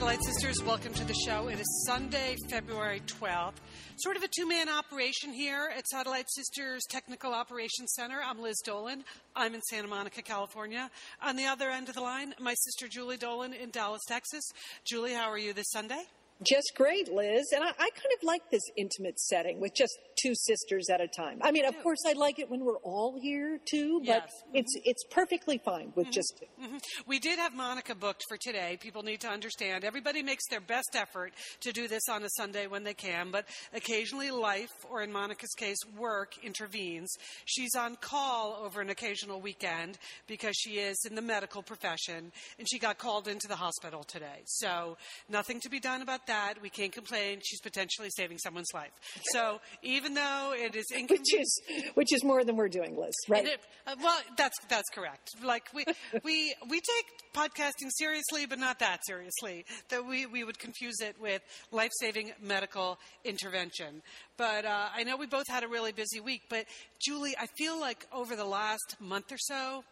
[0.00, 0.64] Satellite Sisters.
[0.64, 1.48] Welcome to the show.
[1.48, 3.56] It is Sunday, February 12th.
[3.98, 8.18] Sort of a two man operation here at Satellite Sisters Technical Operations Center.
[8.24, 9.04] I'm Liz Dolan.
[9.36, 10.90] I'm in Santa Monica, California.
[11.20, 14.44] On the other end of the line, my sister Julie Dolan in Dallas, Texas.
[14.86, 16.04] Julie, how are you this Sunday?
[16.42, 17.52] Just great, Liz.
[17.54, 21.06] And I, I kind of like this intimate setting with just two sisters at a
[21.06, 21.38] time.
[21.42, 24.30] I mean, of course, I like it when we're all here too, but Yes.
[24.46, 24.56] Mm-hmm.
[24.56, 26.12] it's it's perfectly fine with mm-hmm.
[26.12, 26.64] just two.
[26.64, 26.76] Mm-hmm.
[27.06, 28.78] We did have Monica booked for today.
[28.80, 32.66] People need to understand everybody makes their best effort to do this on a Sunday
[32.66, 37.10] when they can, but occasionally life, or in Monica's case, work, intervenes.
[37.44, 42.66] She's on call over an occasional weekend because she is in the medical profession and
[42.70, 44.42] she got called into the hospital today.
[44.46, 44.96] So,
[45.28, 46.29] nothing to be done about that.
[46.62, 47.40] We can't complain.
[47.44, 48.90] She's potentially saving someone's life.
[49.32, 51.20] So, even though it is inconvenient.
[51.20, 51.60] Which is
[51.94, 53.46] which is more than we're doing, Liz, right?
[53.46, 55.28] It- uh, well, that's that's correct.
[55.44, 55.84] Like we
[56.24, 59.64] we we take podcasting seriously, but not that seriously.
[59.88, 64.02] That we we would confuse it with life saving medical intervention.
[64.36, 66.42] But uh, I know we both had a really busy week.
[66.48, 66.66] But
[67.00, 69.84] Julie, I feel like over the last month or so,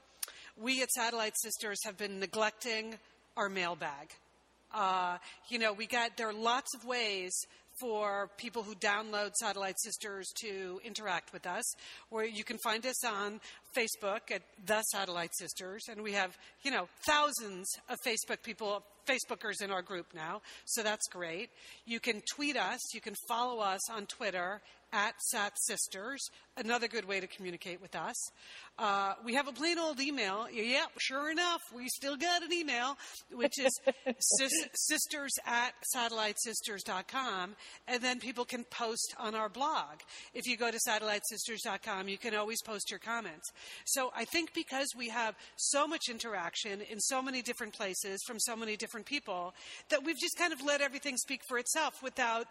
[0.57, 2.97] we at Satellite Sisters have been neglecting
[3.37, 4.11] our mailbag.
[4.75, 7.33] Uh, you know, we got there are lots of ways
[7.81, 11.65] for people who download Satellite Sisters to interact with us.
[12.11, 13.41] Where you can find us on
[13.77, 18.83] Facebook at the Satellite Sisters, and we have you know thousands of Facebook people.
[19.09, 21.51] Facebookers in our group now, so that's great.
[21.87, 22.95] You can tweet us.
[22.95, 24.61] You can follow us on Twitter
[24.93, 26.31] at Sat Sisters.
[26.57, 28.17] Another good way to communicate with us.
[28.79, 30.47] Uh, we have a plain old email.
[30.51, 32.97] Yep, sure enough, we still got an email,
[33.33, 33.71] which is
[34.19, 37.55] sis- sisters at satellitesisters.com,
[37.87, 40.01] and then people can post on our blog.
[40.35, 43.51] If you go to satellitesisters.com, you can always post your comments.
[43.85, 48.39] So I think because we have so much interaction in so many different places from
[48.41, 49.55] so many different people,
[49.91, 52.47] that we've just kind of let everything speak for itself without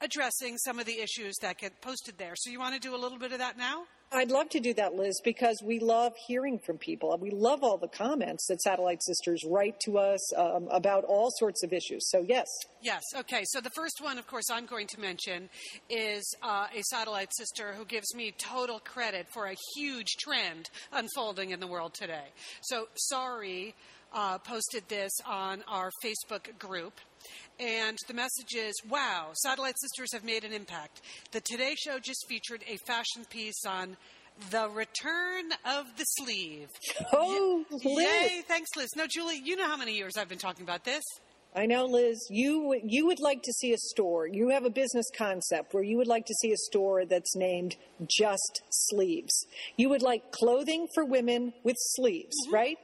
[0.00, 2.34] addressing some of the issues that get posted there.
[2.36, 3.84] So you want to do a little bit of that now?
[4.10, 7.12] I'd love to do that, Liz, because we love hearing from people.
[7.12, 11.30] And we love all the comments that Satellite Sisters write to us um, about all
[11.36, 12.08] sorts of issues.
[12.08, 12.46] So yes,
[12.80, 13.02] Yes.
[13.16, 13.42] Okay.
[13.46, 15.48] So the first one, of course, I'm going to mention
[15.90, 21.50] is uh, a satellite sister who gives me total credit for a huge trend unfolding
[21.50, 22.28] in the world today.
[22.62, 23.74] So sorry.
[24.10, 26.94] Uh, posted this on our Facebook group.
[27.60, 31.02] And the message is Wow, Satellite Sisters have made an impact.
[31.32, 33.96] The Today Show just featured a fashion piece on
[34.50, 36.68] the return of the sleeve.
[37.12, 37.84] Oh, Liz.
[37.84, 38.88] Yay, thanks, Liz.
[38.96, 41.02] No, Julie, you know how many years I've been talking about this.
[41.56, 42.18] I know, Liz.
[42.30, 44.26] You would- you would like to see a store.
[44.26, 47.76] You have a business concept where you would like to see a store that's named
[48.06, 49.46] just sleeves.
[49.76, 52.76] You would like clothing for women with sleeves, right?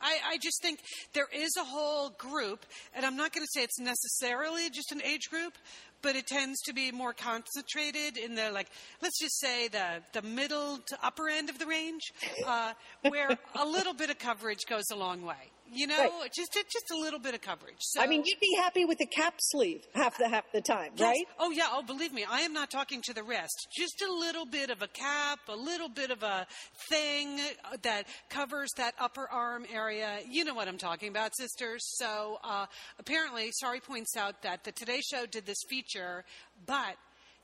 [0.00, 0.80] I, I just think
[1.12, 5.02] there is a whole group, and I'm not going to say it's necessarily just an
[5.02, 5.54] age group,
[6.02, 8.68] but it tends to be more concentrated in the like,
[9.02, 12.12] let's just say the the middle to upper end of the range,
[12.46, 12.74] uh,
[13.08, 15.50] where a little bit of coverage goes a long way.
[15.72, 16.32] You know, Right.
[16.32, 17.76] just just a little bit of coverage.
[17.80, 20.92] So, I mean, you'd be happy with a cap sleeve half the half the time,
[20.96, 21.06] Yes.
[21.06, 21.24] right?
[21.38, 21.68] Oh yeah.
[21.70, 23.68] Oh, believe me, I am not talking to the rest.
[23.76, 26.46] Just a little bit of a cap, a little bit of a
[26.88, 30.18] thing uh, that covers that upper arm area.
[30.28, 31.82] You know what I'm talking about, sisters.
[31.98, 32.66] So uh,
[32.98, 36.24] apparently, Sorry points out that the Today Show did this feature,
[36.66, 36.96] but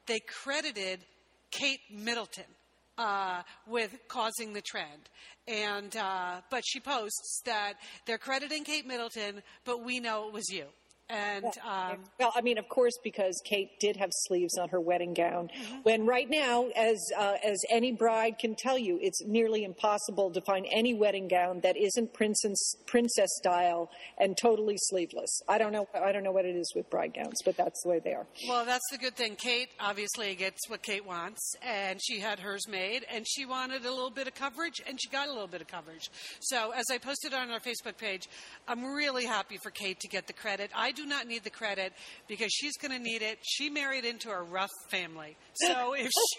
[0.06, 1.00] they credited
[1.50, 2.44] Kate Middleton.
[2.98, 5.10] Uh, with causing the trend,
[5.46, 7.74] and uh, but she posts that
[8.06, 10.64] they're crediting Kate Middleton, but we know it was you.
[11.08, 15.14] And um, Well, I mean, of course, because Kate did have sleeves on her wedding
[15.14, 15.48] gown.
[15.48, 15.76] Mm-hmm.
[15.82, 20.40] When right now, as uh, as any bride can tell you, it's nearly impossible to
[20.40, 25.42] find any wedding gown that isn't princess princess style and totally sleeveless.
[25.48, 25.86] I don't know.
[25.94, 28.26] I don't know what it is with bride gowns, but that's the way they are.
[28.48, 29.36] Well, that's the good thing.
[29.36, 33.90] Kate obviously gets what Kate wants, and she had hers made, and she wanted a
[33.90, 36.10] little bit of coverage, and she got a little bit of coverage.
[36.40, 38.28] So, as I posted on our Facebook page,
[38.66, 40.70] I'm really happy for Kate to get the credit.
[40.74, 41.92] I do not need the credit
[42.26, 43.38] because she's going to need it.
[43.42, 46.38] She married into a rough family, so if she,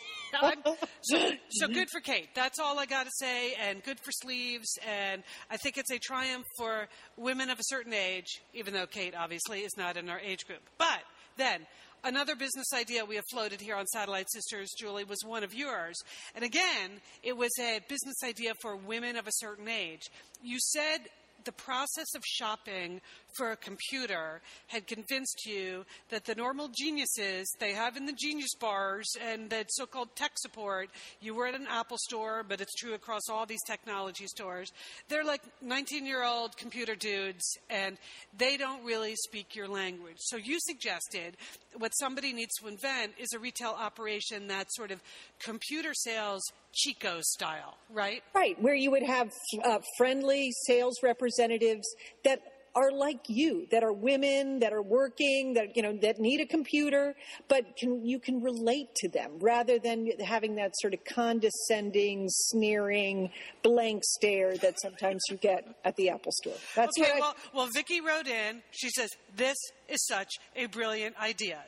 [1.03, 2.29] so, so good for Kate.
[2.35, 5.99] That's all I got to say, and good for sleeves, and I think it's a
[5.99, 10.19] triumph for women of a certain age, even though Kate obviously is not in our
[10.19, 11.01] age group, but.
[11.37, 11.67] Then,
[12.03, 15.99] Another business idea we have floated here on Satellite Sisters, Julie, was one of yours.
[16.35, 20.03] And again, it was a business idea for women of a certain age.
[20.41, 20.99] You said
[21.47, 22.99] the process of shopping
[23.37, 28.53] for a computer had convinced you that the normal geniuses they have in the genius
[28.59, 30.89] bars and that so called tech support,
[31.21, 34.73] you were at an Apple store, but it's true across all these technology stores.
[35.07, 37.97] They're like 19 year old computer dudes and
[38.37, 40.17] they don't really speak your language.
[40.17, 41.37] So you suggested
[41.77, 45.01] what somebody needs to invent is a retail operation that's sort of
[45.39, 46.41] computer sales
[46.73, 48.21] Chico style, right?
[48.35, 49.31] Right, where you would have
[49.63, 52.39] uh, friendly sales representatives that
[52.75, 56.45] are like you, that are women, that are working, that you know, that need a
[56.45, 57.15] computer,
[57.47, 63.31] but can you can relate to them rather than having that sort of condescending, sneering,
[63.63, 66.53] blank stare that sometimes you get at the Apple store.
[66.75, 67.09] That's okay.
[67.11, 68.61] what I- Well, well, Vicky wrote in.
[68.71, 69.57] She says this
[69.89, 71.59] is such a brilliant idea.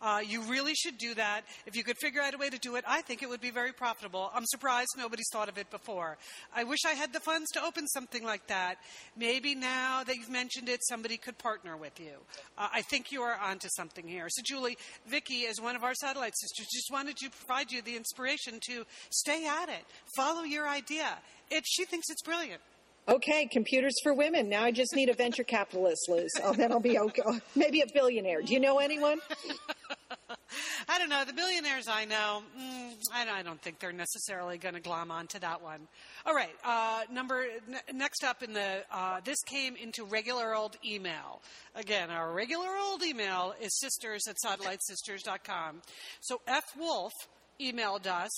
[0.00, 1.42] Uh, you really should do that.
[1.66, 3.50] If you could figure out a way to do it, I think it would be
[3.50, 4.30] very profitable.
[4.34, 6.18] I'm surprised nobody's thought of it before.
[6.54, 8.76] I wish I had the funds to open something like that.
[9.16, 12.16] Maybe now that you've mentioned it, somebody could partner with you.
[12.56, 14.26] Uh, I think you are onto something here.
[14.28, 14.76] So, Julie,
[15.06, 18.84] Vicky, as one of our satellite sisters, just wanted to provide you the inspiration to
[19.10, 19.84] stay at it,
[20.16, 21.18] follow your idea.
[21.50, 22.60] It, she thinks it's brilliant.
[23.08, 24.50] Okay, computers for women.
[24.50, 26.30] Now I just need a venture capitalist, Liz.
[26.44, 27.22] Oh, then I'll be okay.
[27.56, 28.42] Maybe a billionaire.
[28.42, 29.18] Do you know anyone?
[30.88, 31.24] I don't know.
[31.24, 35.38] The billionaires I know, mm, I, I don't think they're necessarily going to glom onto
[35.38, 35.88] that one.
[36.26, 36.54] All right.
[36.62, 41.40] Uh, number n- next up in the uh, this came into regular old email.
[41.74, 45.80] Again, our regular old email is sisters at satellitesisters.com.
[46.20, 47.12] So F Wolf
[47.58, 48.30] emailed us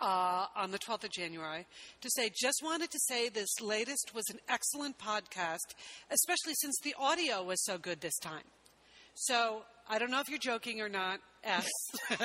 [0.00, 1.66] uh, on the 12th of January
[2.00, 5.74] to say, just wanted to say this latest was an excellent podcast,
[6.10, 8.44] especially since the audio was so good this time.
[9.14, 11.68] So I don't know if you're joking or not, S.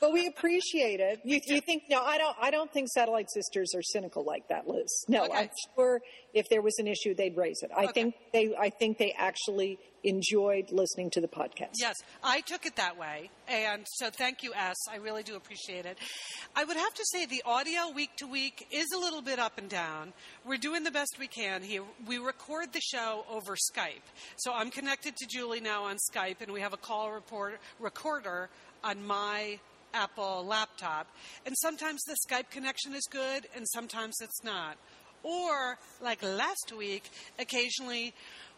[0.00, 1.18] But we appreciate it.
[1.24, 2.00] You, you think no?
[2.04, 2.36] I don't.
[2.40, 4.86] I don't think satellite sisters are cynical like that, Liz.
[5.08, 5.36] No, Okay.
[5.36, 6.00] I'm sure
[6.34, 7.70] if there was an issue, they'd raise it.
[7.76, 7.92] I Okay.
[7.94, 8.54] think they.
[8.56, 9.76] I think they actually
[10.08, 11.72] enjoyed listening to the podcast.
[11.78, 13.30] yes, I took it that way.
[13.46, 14.76] And so thank you, S.
[14.90, 15.98] I really do appreciate it.
[16.56, 19.58] I would have to say the audio week to week is a little bit up
[19.58, 20.12] and down.
[20.44, 21.82] We're doing the best we can here.
[22.06, 24.06] We record the show over Skype.
[24.36, 28.48] So I'm connected to Julie now on Skype, and we have a call report, recorder
[28.82, 29.58] on my
[29.94, 31.06] Apple laptop.
[31.46, 34.76] And sometimes the Skype connection is good, and sometimes it's not.
[35.22, 38.14] Or, like last week, occasionally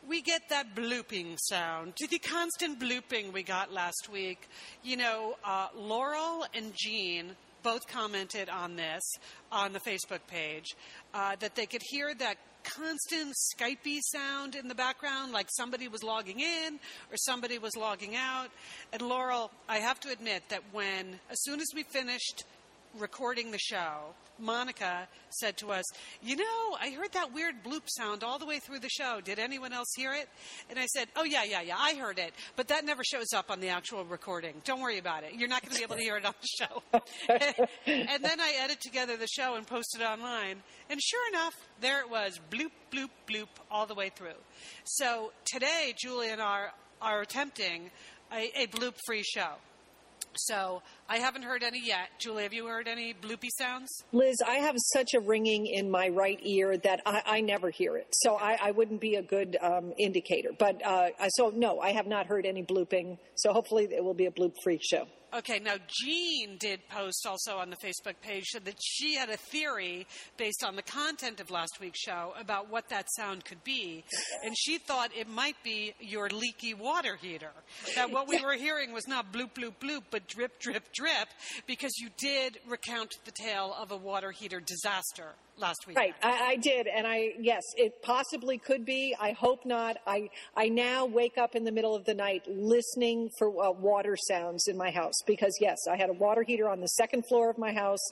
[0.08, 1.94] we get that blooping sound.
[1.98, 4.48] The constant blooping we got last week.
[4.82, 9.02] You know, uh, Laurel and Jean both commented on this
[9.52, 10.74] on the Facebook page
[11.12, 16.02] uh, that they could hear that constant Skypey sound in the background, like somebody was
[16.02, 16.78] logging in
[17.10, 18.48] or somebody was logging out.
[18.92, 22.44] And Laurel, I have to admit that when, as soon as we finished
[22.98, 25.84] recording the show, Monica said to us,
[26.22, 29.20] You know, I heard that weird bloop sound all the way through the show.
[29.22, 30.28] Did anyone else hear it?
[30.68, 32.32] And I said, Oh, yeah, yeah, yeah, I heard it.
[32.56, 34.54] But that never shows up on the actual recording.
[34.64, 35.34] Don't worry about it.
[35.34, 36.82] You're not going to be able to hear it on the show.
[37.86, 40.62] and then I edited together the show and posted online.
[40.88, 44.38] And sure enough, there it was bloop, bloop, bloop all the way through.
[44.84, 46.68] So today, Julie and I
[47.00, 47.90] are attempting
[48.32, 49.54] a, a bloop free show.
[50.36, 52.08] So I haven't heard any yet.
[52.18, 53.88] Julie, have you heard any bloopy sounds?
[54.12, 57.96] Liz, I have such a ringing in my right ear that I, I never hear
[57.96, 60.50] it, so I, I wouldn't be a good um, indicator.
[60.58, 63.18] But uh, so no, I have not heard any blooping.
[63.36, 65.06] So hopefully it will be a bloop-free show.
[65.32, 70.08] Okay, now Jean did post also on the Facebook page that she had a theory
[70.36, 74.02] based on the content of last week's show about what that sound could be,
[74.44, 77.52] and she thought it might be your leaky water heater.
[77.94, 81.28] That what we were hearing was not bloop bloop bloop, but drip drip drip,
[81.64, 85.96] because you did recount the tale of a water heater disaster last week.
[85.96, 89.14] Right, I, I did, and I yes, it possibly could be.
[89.20, 89.96] I hope not.
[90.06, 94.16] I I now wake up in the middle of the night listening for uh, water
[94.16, 97.50] sounds in my house because yes, I had a water heater on the second floor
[97.50, 98.04] of my house,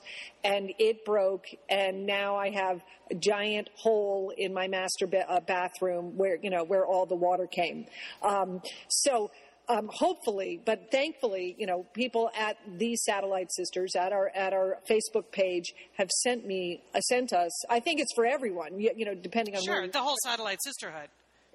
[0.44, 5.40] and it broke, and now I have a giant hole in my master ba- uh,
[5.40, 7.86] bathroom where you know where all the water came.
[8.22, 9.30] Um, so
[9.68, 14.78] um, hopefully, but thankfully, you know, people at these satellite sisters at our at our
[14.88, 17.52] Facebook page have sent me uh, sent us.
[17.70, 18.80] I think it's for everyone.
[18.80, 21.08] You, you know, depending on where Sure, the whole satellite sisterhood.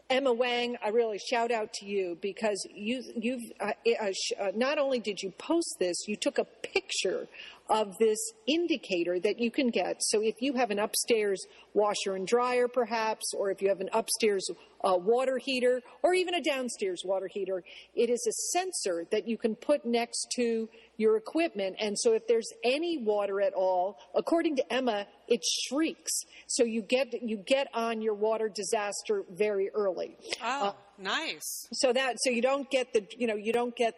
[0.10, 4.52] Emma Wang, I really shout out to you because you you've uh, uh, sh- uh,
[4.54, 7.28] not only did you post this, you took a picture
[7.70, 10.04] of this indicator that you can get.
[10.04, 13.90] So if you have an upstairs washer and dryer, perhaps, or if you have an
[13.94, 14.46] upstairs
[14.84, 17.64] uh, water heater, or even a downstairs water heater,
[17.96, 21.76] it is a sensor that you can put next to your equipment.
[21.80, 26.12] And so if there's any water at all, according to Emma, it shrieks.
[26.48, 30.18] So you get you get on your water disaster very early.
[30.44, 31.68] Oh, uh, nice.
[31.74, 33.96] So that so you don't get the you know you don't get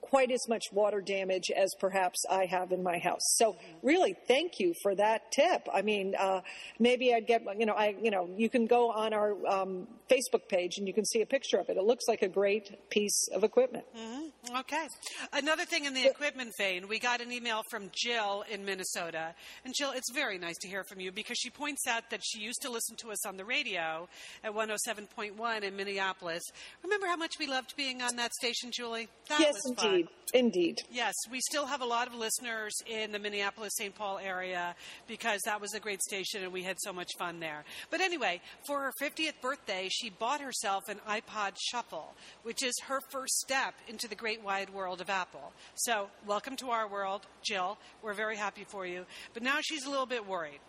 [0.00, 3.22] quite as much water damage as perhaps I have in my house.
[3.36, 5.66] So really, thank you for that tip.
[5.72, 6.42] I mean, uh,
[6.78, 10.48] maybe I'd get, you know, I, you know, you can go on our um, Facebook
[10.48, 11.76] page and you can see a picture of it.
[11.76, 13.84] It looks like a great piece of equipment.
[13.96, 14.56] Mm-hmm.
[14.56, 14.88] Okay.
[15.32, 19.34] Another thing in the equipment vein, we got an email from Jill in Minnesota.
[19.64, 22.40] And Jill, it's very nice to hear from you because she points out that she
[22.40, 24.08] used to listen to us on the radio
[24.44, 26.42] at 107.1 in Minneapolis.
[26.82, 29.08] Remember how much we loved being on that station, Julie?
[29.28, 30.06] That yes, Indeed.
[30.06, 30.14] Fun.
[30.34, 30.82] Indeed.
[30.90, 33.94] Yes, we still have a lot of listeners in the Minneapolis St.
[33.94, 34.74] Paul area
[35.06, 37.64] because that was a great station and we had so much fun there.
[37.90, 43.00] But anyway, for her 50th birthday, she bought herself an iPod Shuffle, which is her
[43.10, 45.52] first step into the great wide world of Apple.
[45.74, 47.78] So, welcome to our world, Jill.
[48.02, 49.06] We're very happy for you.
[49.32, 50.60] But now she's a little bit worried.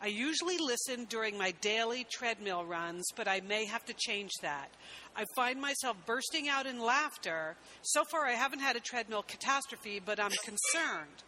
[0.00, 4.70] I usually listen during my daily treadmill runs, but I may have to change that.
[5.18, 7.56] I find myself bursting out in laughter.
[7.82, 11.24] So far, I haven't had a treadmill catastrophe, but I'm concerned.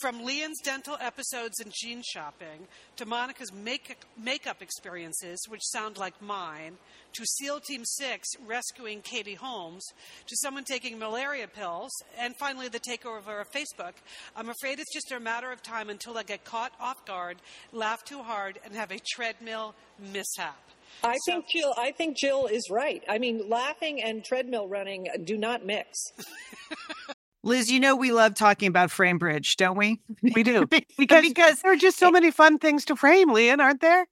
[0.00, 6.20] From Lian's dental episodes and jean shopping, to Monica's make- makeup experiences, which sound like
[6.20, 6.78] mine,
[7.12, 9.86] to SEAL Team 6 rescuing Katie Holmes,
[10.26, 13.94] to someone taking malaria pills, and finally the takeover of Facebook,
[14.34, 17.36] I'm afraid it's just a matter of time until I get caught off guard,
[17.70, 20.71] laugh too hard, and have a treadmill mishap.
[21.04, 21.74] I so, think Jill.
[21.76, 23.02] I think Jill is right.
[23.08, 26.12] I mean, laughing and treadmill running do not mix.
[27.44, 30.00] Liz, you know we love talking about FrameBridge, don't we?
[30.22, 30.66] We do
[30.98, 34.06] because, because there are just so many fun things to frame, Lian, aren't there?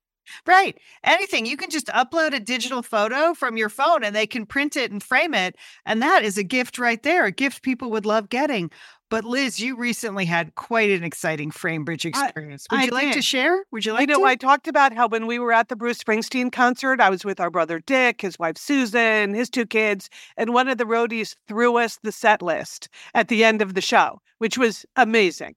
[0.47, 0.79] Right.
[1.05, 1.47] Anything.
[1.47, 4.91] You can just upload a digital photo from your phone and they can print it
[4.91, 5.57] and frame it.
[5.85, 8.71] And that is a gift right there, a gift people would love getting.
[9.11, 12.69] But Liz, you recently had quite an exciting FrameBridge experience.
[12.71, 12.95] Would I you did.
[12.95, 13.65] like to share?
[13.73, 14.13] Would you like to?
[14.13, 14.31] you know, to?
[14.31, 17.41] I talked about how when we were at the Bruce Springsteen concert, I was with
[17.41, 21.77] our brother Dick, his wife Susan, his two kids, and one of the roadies threw
[21.77, 25.57] us the set list at the end of the show, which was amazing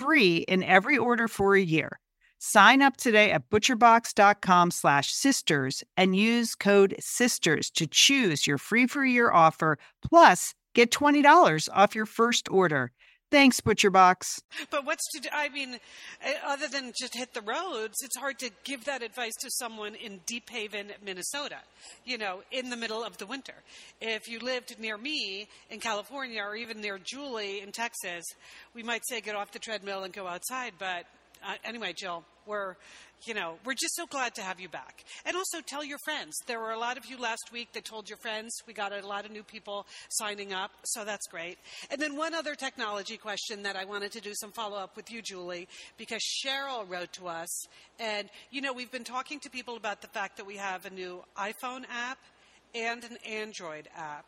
[0.00, 2.00] free in every order for a year.
[2.38, 8.86] Sign up today at butcherbox.com slash sisters and use code SISTERS to choose your free
[8.86, 9.76] for year offer,
[10.08, 12.92] plus get $20 off your first order.
[13.30, 14.42] Thanks, Butcher Box.
[14.70, 15.28] But what's to do?
[15.32, 15.78] I mean,
[16.22, 19.94] eh, other than just hit the roads, it's hard to give that advice to someone
[19.94, 21.58] in Deephaven, Minnesota,
[22.04, 23.54] you know, in the middle of the winter.
[24.00, 28.24] If you lived near me in California or even near Julie in Texas,
[28.74, 31.06] we might say get off the treadmill and go outside, but
[31.46, 32.74] uh, anyway, Jill, we're,
[33.24, 35.04] you know, we're just so glad to have you back.
[35.24, 36.36] And also tell your friends.
[36.46, 38.52] There were a lot of you last week that told your friends.
[38.66, 41.58] We got a lot of new people signing up, so that's great.
[41.90, 45.10] And then one other technology question that I wanted to do some follow up with
[45.10, 47.66] you, Julie, because Cheryl wrote to us.
[47.98, 50.90] And, you know, we've been talking to people about the fact that we have a
[50.90, 52.18] new iPhone app
[52.74, 54.24] and an Android app.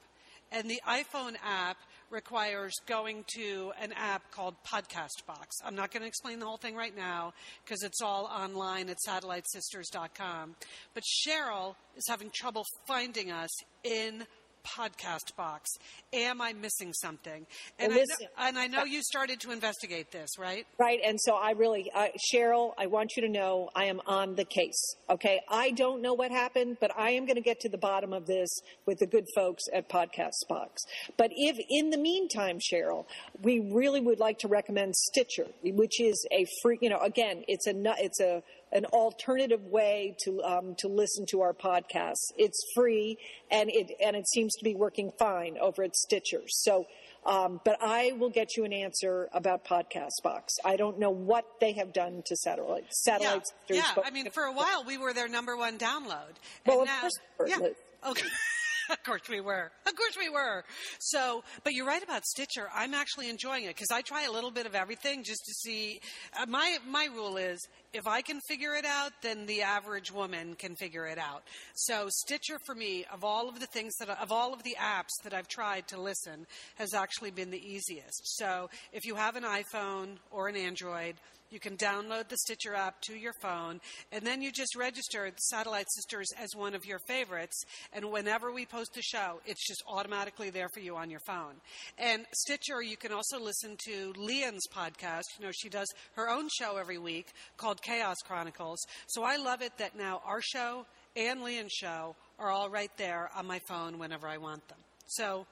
[0.51, 1.79] And the iPhone app
[2.12, 5.57] requires going to an app called Podcast Box.
[5.64, 7.33] I'm not going to explain the whole thing right now
[7.64, 10.54] because it's all online at satellitesisters.com.
[10.95, 13.50] But Cheryl is having trouble finding us
[13.83, 14.25] in
[14.64, 15.71] podcast box.
[16.12, 17.47] Am I missing something?
[17.78, 20.66] And, Well, I, know, and I know you started to investigate this, right?
[20.78, 21.00] Right.
[21.04, 24.45] And so I really, uh, Cheryl, I want you to know I am on the
[24.45, 24.97] case.
[25.11, 25.40] Okay.
[25.49, 28.26] I don't know what happened, but I am going to get to the bottom of
[28.26, 28.49] this
[28.87, 30.83] with the good folks at Podcast Box.
[31.16, 33.07] But if in the meantime, Cheryl,
[33.42, 37.66] we really would like to recommend Stitcher, which is a free, you know, again, it's
[37.66, 38.42] a, it's a,
[38.73, 42.33] an alternative way to um, to listen to our podcasts.
[42.37, 43.19] It's free
[43.50, 46.43] and it and it seems to be working fine over at Stitcher.
[46.49, 46.87] So,
[47.26, 50.55] um, but I will get you an answer about Podcast Box.
[50.64, 54.02] I don't know what they have done to satellite satellite yeah, yeah.
[54.05, 56.37] I mean, for a while we were their number one download.
[56.67, 57.08] Well, now,
[57.47, 57.58] yeah.
[58.06, 58.26] Okay.
[58.93, 59.71] of course we were.
[59.87, 60.65] Of course we were.
[61.00, 62.69] So, but you're right about Stitcher.
[62.75, 66.00] I'm actually enjoying it because I try a little bit of everything just to see.
[66.39, 67.59] Uh, my my rule is
[67.93, 71.43] if I can figure it out, then the average woman can figure it out.
[71.75, 75.23] So Stitcher for me, of all of the things that of all of the apps
[75.25, 78.37] that I've tried to listen, has actually been the easiest.
[78.37, 81.17] So if you have an iPhone or an Android.
[81.52, 85.86] You can download the Stitcher app to your phone, and then you just register Satellite
[85.91, 87.62] Sisters as one of your favorites.
[87.93, 91.56] And whenever we post a show, it's just automatically there for you on your phone.
[91.99, 95.25] And Stitcher, you can also listen to Lian's podcast.
[95.38, 97.26] You know, she does her own show every week
[97.58, 98.78] called Chaos Chronicles.
[99.08, 103.30] So I love it that now our show and Lian's show are all right there
[103.36, 104.78] on my phone whenever I want them.
[105.06, 105.47] So,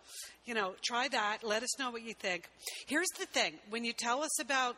[0.46, 1.44] you know, try that.
[1.44, 2.48] Let us know what you think.
[2.86, 4.76] Here's the thing when you tell us about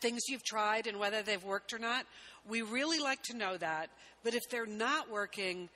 [0.00, 2.06] things you've tried and whether they've worked or not.
[2.48, 3.90] We really like to know that.
[4.22, 5.68] But if they're not working,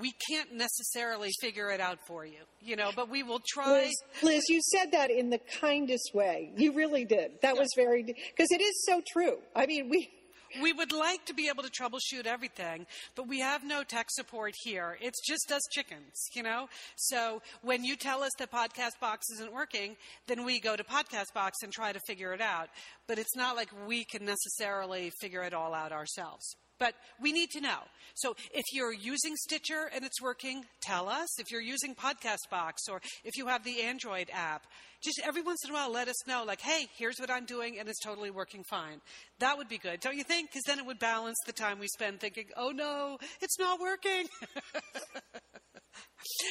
[0.00, 3.84] we can't necessarily figure it out for you, you know, but we will try.
[3.84, 6.52] Liz, Liz, you said that in the kindest way.
[6.56, 7.32] You really did.
[7.42, 9.38] That was very because it is so true.
[9.54, 10.10] I mean, we
[10.60, 14.52] We would like to be able to troubleshoot everything, but we have no tech support
[14.62, 14.96] here.
[15.00, 16.68] It's just us chickens, you know?
[16.96, 21.32] So when you tell us that Podcast Box isn't working, then we go to Podcast
[21.34, 22.68] Box and try to figure it out.
[23.06, 26.56] But it's not like we can necessarily figure it all out ourselves.
[26.78, 27.78] But we need to know.
[28.14, 31.28] So if you're using Stitcher and it's working, tell us.
[31.38, 34.64] If you're using Podcast Box or if you have the Android app,
[35.02, 37.78] just every once in a while let us know, like, hey, here's what I'm doing
[37.78, 39.00] and it's totally working fine.
[39.38, 40.50] That would be good, don't you think?
[40.50, 44.26] Because then it would balance the time we spend thinking, oh no, it's not working.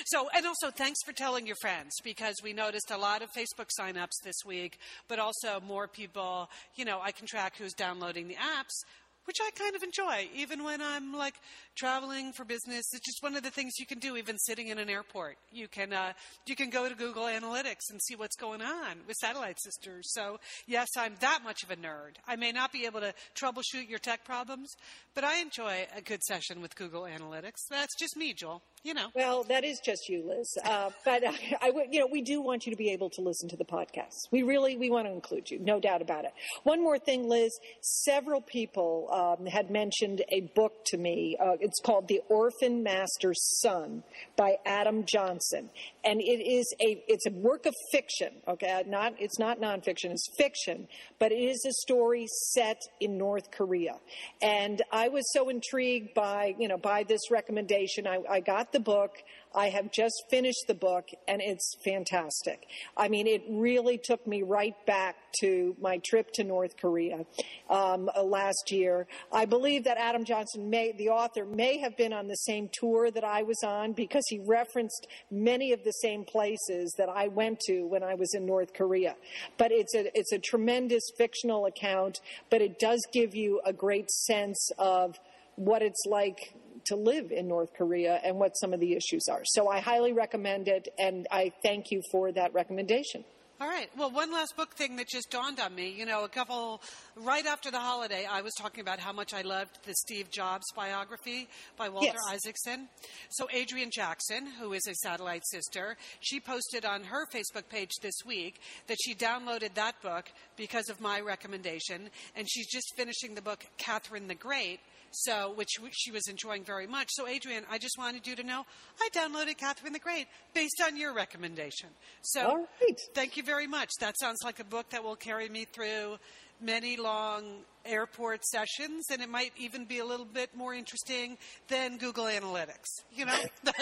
[0.05, 3.67] So, and also thanks for telling your friends because we noticed a lot of Facebook
[3.77, 8.36] signups this week, but also more people, you know, I can track who's downloading the
[8.36, 8.86] apps.
[9.25, 11.36] Which I kind of enjoy, even when I'm like
[11.75, 12.86] traveling for business.
[12.93, 15.38] It's just one of the things you can do, even sitting in an airport.
[15.51, 16.13] You can uh,
[16.45, 20.12] you can go to Google Analytics and see what's going on with Satellite Sisters.
[20.13, 22.15] So yes, I'm that much of a nerd.
[22.27, 24.69] I may not be able to troubleshoot your tech problems,
[25.15, 27.67] but I enjoy a good session with Google Analytics.
[27.69, 29.08] That's just me, Joel you know.
[29.15, 30.58] Well, that is just you, Liz.
[30.63, 31.24] Uh, but
[31.91, 34.17] you know, we do want you to be able to listen to the podcast.
[34.32, 36.32] We really, we want to include you, no doubt about it.
[36.63, 37.52] One more thing, Liz.
[37.82, 41.38] Several people um, had mentioned a book to me.
[41.39, 44.04] Uh, it's called The Orphan Master's Son
[44.36, 45.69] by Adam Johnson,
[46.03, 48.29] and it is a, it's a work of fiction.
[48.47, 50.87] Okay, not it's not nonfiction, it's fiction,
[51.19, 53.95] but it is a story set in North Korea.
[54.41, 58.07] And I was so intrigued by, you know, by this recommendation.
[58.07, 59.11] I, I got the book.
[59.55, 62.65] I have just finished the book and it's fantastic.
[62.97, 67.25] I mean, it really took me right back to my trip to North Korea
[67.69, 69.07] um, uh, last year.
[69.31, 73.11] I believe that Adam Johnson, may, the author, may have been on the same tour
[73.11, 77.59] that I was on because he referenced many of the same places that I went
[77.67, 79.15] to when I was in North Korea.
[79.57, 84.09] But it's a, it's a tremendous fictional account, but it does give you a great
[84.09, 85.19] sense of
[85.55, 86.55] what it's like
[86.86, 89.41] to live in North Korea and what some of the issues are.
[89.46, 93.24] So I highly recommend it, and I thank you for that recommendation.
[93.63, 93.89] All right.
[93.98, 95.89] Well, one last book thing that just dawned on me.
[95.89, 96.82] You know, a couple,
[97.15, 100.65] right after the holiday, I was talking about how much I loved the Steve Jobs
[100.76, 102.17] biography by Walter yes.
[102.46, 102.89] Isaacson.
[103.30, 108.15] So, Adrienne Jackson, who is a satellite sister, she posted on her Facebook page this
[108.26, 110.26] week that she downloaded that book
[110.58, 112.10] because of my recommendation.
[112.36, 114.82] And she's just finishing the book, Catherine the Great,
[115.13, 117.10] so which she was enjoying very much.
[117.12, 118.65] So, Adrian, I just wanted you to know
[118.99, 121.89] I downloaded Catherine the Great based on your recommendation.
[122.21, 122.67] So,
[123.13, 123.89] thank you very much.
[123.99, 126.17] That sounds like a book that will carry me through
[126.62, 127.43] many long
[127.86, 133.04] airport sessions, and it might even be a little bit more interesting than Google Analytics.
[133.13, 133.39] You know.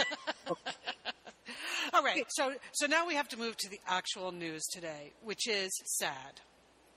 [1.93, 2.25] All right.
[2.29, 6.41] So, so now we have to move to the actual news today, which is sad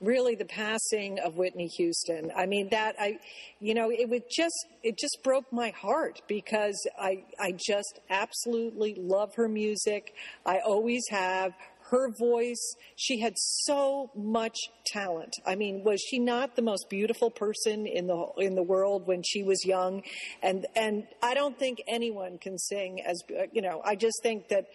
[0.01, 2.31] really the passing of Whitney Houston.
[2.35, 3.19] I mean that I
[3.59, 8.95] you know it would just it just broke my heart because I I just absolutely
[8.97, 10.13] love her music.
[10.45, 11.53] I always have
[11.89, 17.29] her voice she had so much talent i mean was she not the most beautiful
[17.29, 20.01] person in the in the world when she was young
[20.41, 24.65] and and i don't think anyone can sing as you know i just think that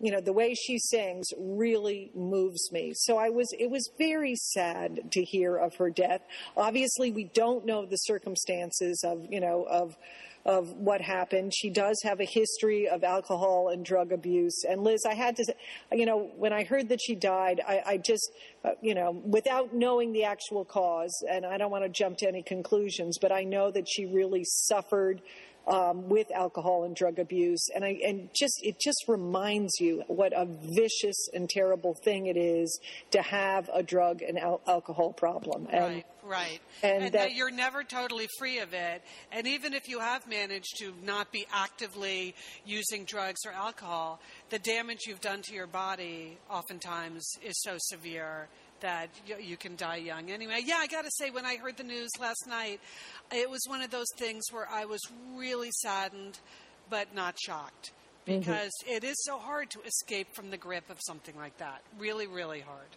[0.00, 2.92] you know, the way she sings really moves me.
[2.94, 6.20] So I was, it was very sad to hear of her death.
[6.56, 9.96] Obviously, we don't know the circumstances of, you know, of,
[10.44, 11.52] of what happened.
[11.54, 14.64] She does have a history of alcohol and drug abuse.
[14.68, 15.54] And Liz, I had to,
[15.92, 18.30] you know, when I heard that she died, I, I just,
[18.64, 22.28] uh, you know, without knowing the actual cause, and I don't want to jump to
[22.28, 25.20] any conclusions, but I know that she really suffered
[25.68, 30.32] um, with alcohol and drug abuse, and I and just it just reminds you what
[30.32, 35.66] a vicious and terrible thing it is to have a drug and al- alcohol problem.
[35.70, 39.02] And, right, right, and, and that, that you're never totally free of it.
[39.30, 44.58] And even if you have managed to not be actively using drugs or alcohol, the
[44.58, 48.48] damage you've done to your body oftentimes is so severe
[48.80, 50.30] that you, you can die young.
[50.30, 52.80] Anyway, yeah, I got to say, when I heard the news last night,
[53.32, 55.00] it was one of those things where I was
[55.34, 56.38] really saddened,
[56.90, 57.92] but not shocked.
[58.26, 58.40] Mm-hmm.
[58.40, 58.96] Because mm-hmm.
[58.96, 61.82] it is so hard to escape from the grip of something like that.
[61.98, 62.88] Really, really hard.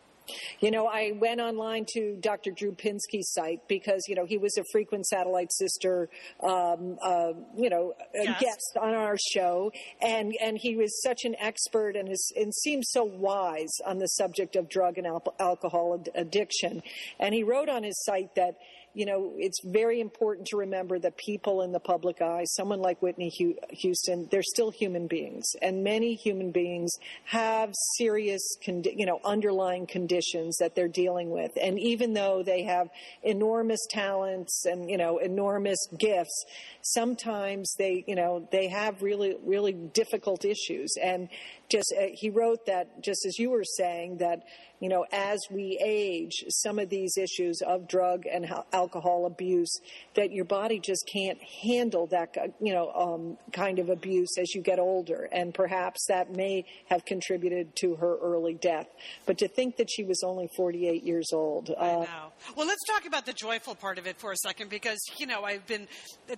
[0.60, 2.52] You know, I went online to Dr.
[2.52, 6.10] Drew Pinsky's site because, you know, he was a frequent satellite sister,
[6.44, 8.42] um, uh, you know, yes.
[8.42, 9.72] guest on our show.
[10.02, 14.08] And, and he was such an expert and, is, and seems so wise on the
[14.08, 16.84] subject of drug and al- alcohol ad- addiction.
[17.20, 18.56] And he wrote on his site that,
[18.94, 23.02] you know, it's very important to remember that people in the public eye, someone like
[23.02, 26.92] Whitney Houston, they're still human beings, and many human beings
[27.26, 31.52] have serious, you know, underlying conditions that they're dealing with.
[31.62, 32.90] And even though they have
[33.24, 36.46] enormous talents and you know enormous gifts,
[36.82, 40.94] sometimes they, you know, they have really, really difficult issues.
[41.02, 41.30] And
[41.70, 44.44] just uh, he wrote that, just as you were saying, that
[44.82, 49.80] you know, as we age, some of these issues of drug and alcohol abuse,
[50.16, 54.62] that your body just can't handle that, you know, um, kind of abuse as you
[54.62, 55.30] get older.
[55.32, 58.88] And perhaps that may have contributed to her early death.
[59.28, 61.70] But to think that she was only 48 years old.
[61.70, 62.32] Uh, I know.
[62.58, 65.44] Well, let's talk about the joyful part of it for a second because, you know,
[65.44, 65.88] I've been,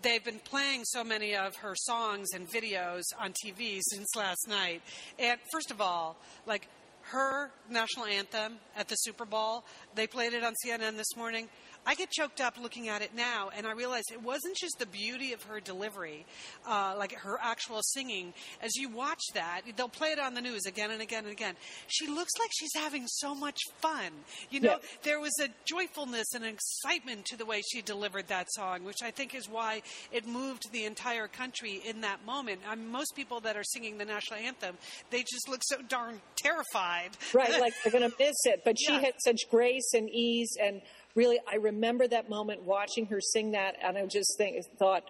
[0.02, 4.82] they've been playing so many of her songs and videos on TV since last night.
[5.18, 6.68] And first of all, like,
[7.14, 11.48] her national anthem at the Super Bowl, They played it on CNN this morning.
[11.86, 14.86] I get choked up looking at it now, and I realize it wasn't just the
[14.86, 16.26] beauty of her delivery,
[16.68, 18.34] uh, like her actual singing.
[18.62, 21.56] As you watch that, they'll play it on the news again and again and again.
[21.88, 24.12] She looks like she's having so much fun.
[24.50, 28.84] You know, there was a joyfulness and excitement to the way she delivered that song,
[28.84, 32.62] which I think is why it moved the entire country in that moment.
[32.68, 34.78] I mean, most people that are singing the national anthem,
[35.10, 37.10] they just look so darn terrified.
[37.34, 39.00] right like they're going to miss it but she Yeah.
[39.02, 40.82] had such grace and ease and
[41.16, 45.04] really i remember that moment watching her sing that and i just think thought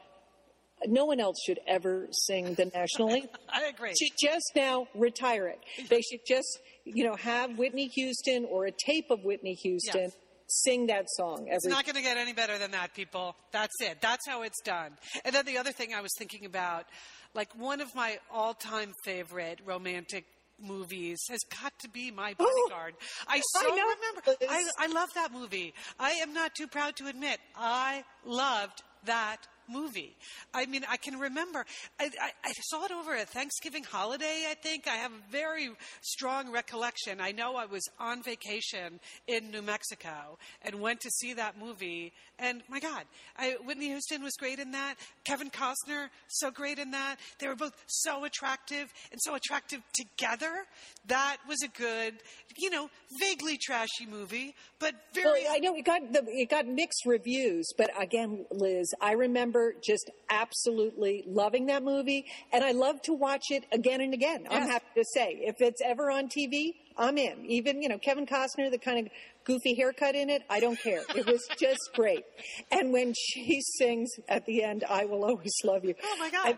[0.86, 3.94] no one else should ever sing the national anthem I agree.
[4.00, 8.72] should just now retire it they should just you know have whitney houston or a
[8.72, 10.12] tape of whitney houston Yes.
[10.48, 13.36] sing that song every It's not going to get any better than that, people.
[13.52, 14.02] That's it.
[14.02, 14.92] That's how it's done.
[15.26, 16.86] And then the other thing I was thinking about,
[17.34, 20.26] like one of my all-time favorite romantic
[20.60, 22.96] movies has got to be My oh, Bodyguard.
[23.28, 24.46] I so know, remember.
[24.50, 25.74] I, I love that movie.
[26.00, 30.16] I am not too proud to admit I loved that movie.
[30.54, 31.66] I mean, I can remember.
[32.00, 34.46] I, I, I saw it over a Thanksgiving holiday.
[34.50, 35.70] I think I have a very
[36.02, 37.20] strong recollection.
[37.20, 42.14] I know I was on vacation in New Mexico and went to see that movie.
[42.40, 43.04] And my God,
[43.38, 44.96] I, Whitney Houston was great in that.
[45.24, 47.18] Kevin Costner, so great in that.
[47.40, 50.66] They were both so attractive and so attractive together.
[51.08, 52.16] That was a good,
[52.58, 55.46] you know, vaguely trashy movie, but Well, very.
[55.50, 60.10] I know it got the, it got mixed reviews, but again, Liz, I remember just
[60.30, 64.46] absolutely loving that movie, and I love to watch it again and again.
[64.50, 67.46] I'm happy to say, if it's ever on TV, I'm in.
[67.46, 69.12] Even you know Kevin Costner, the kind of
[69.46, 71.02] goofy haircut in it, I don't care.
[71.16, 72.24] It was just great.
[72.72, 76.48] And when she sings at the end, "I will always love you," Oh, my God.
[76.48, 76.58] I-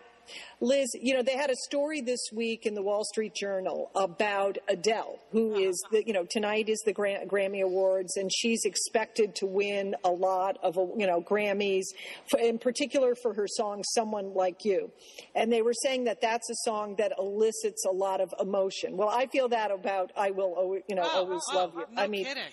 [0.62, 4.58] Liz, you know, they had a story this week in the Wall Street Journal about
[4.68, 5.70] Adele, who uh-huh.
[5.70, 9.96] is the, you know, tonight is the Gra- Grammy Awards, and she's expected to win
[10.04, 11.86] a lot of, you know, Grammys,
[12.30, 14.92] for, in particular for her song "Someone Like You."
[15.36, 18.98] And they were saying that that's a song that elicits a lot of emotion.
[18.98, 21.72] Well, I feel that about "I Will," Always, you know, oh, oh, always oh, love
[21.76, 21.86] oh, you.
[21.92, 22.44] no I mean, kidding.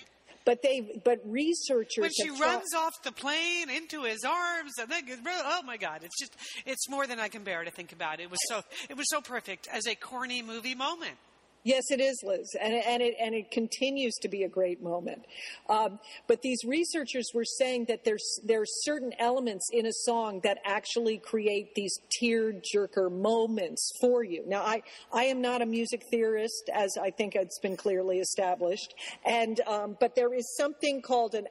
[0.44, 5.02] But they, but researchers when she runs off the plane into his arms and then
[5.26, 8.20] oh my god it's just it's more than i can bear to think about.
[8.20, 11.16] It was so it was so perfect as a corny movie moment
[11.64, 15.22] Yes, it is, Liz, and and it and it continues to be a great moment.
[15.68, 20.58] Um, but these researchers were saying that there's are certain elements in a song that
[20.64, 24.42] actually create these tear jerker moments for you.
[24.46, 28.94] Now, I I am not a music theorist, as I think it's been clearly established,
[29.24, 31.46] and um, but there is something called an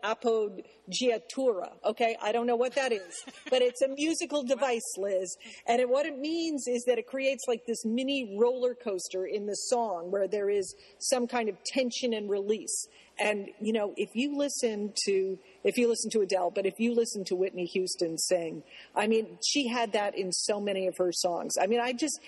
[0.92, 1.72] appoggiatura.
[1.86, 5.36] Okay, I don't know what that is, but it's a musical device, Liz,
[5.68, 9.46] and it, what it means is that it creates like this mini roller coaster in
[9.46, 12.88] the song where there is some kind of tension and release.
[13.20, 16.94] And you know, if you listen to if you listen to Adele, but if you
[16.96, 18.64] listen to Whitney Houston sing,
[18.96, 21.56] I mean, she had that in so many of her songs.
[21.62, 22.20] I mean, I just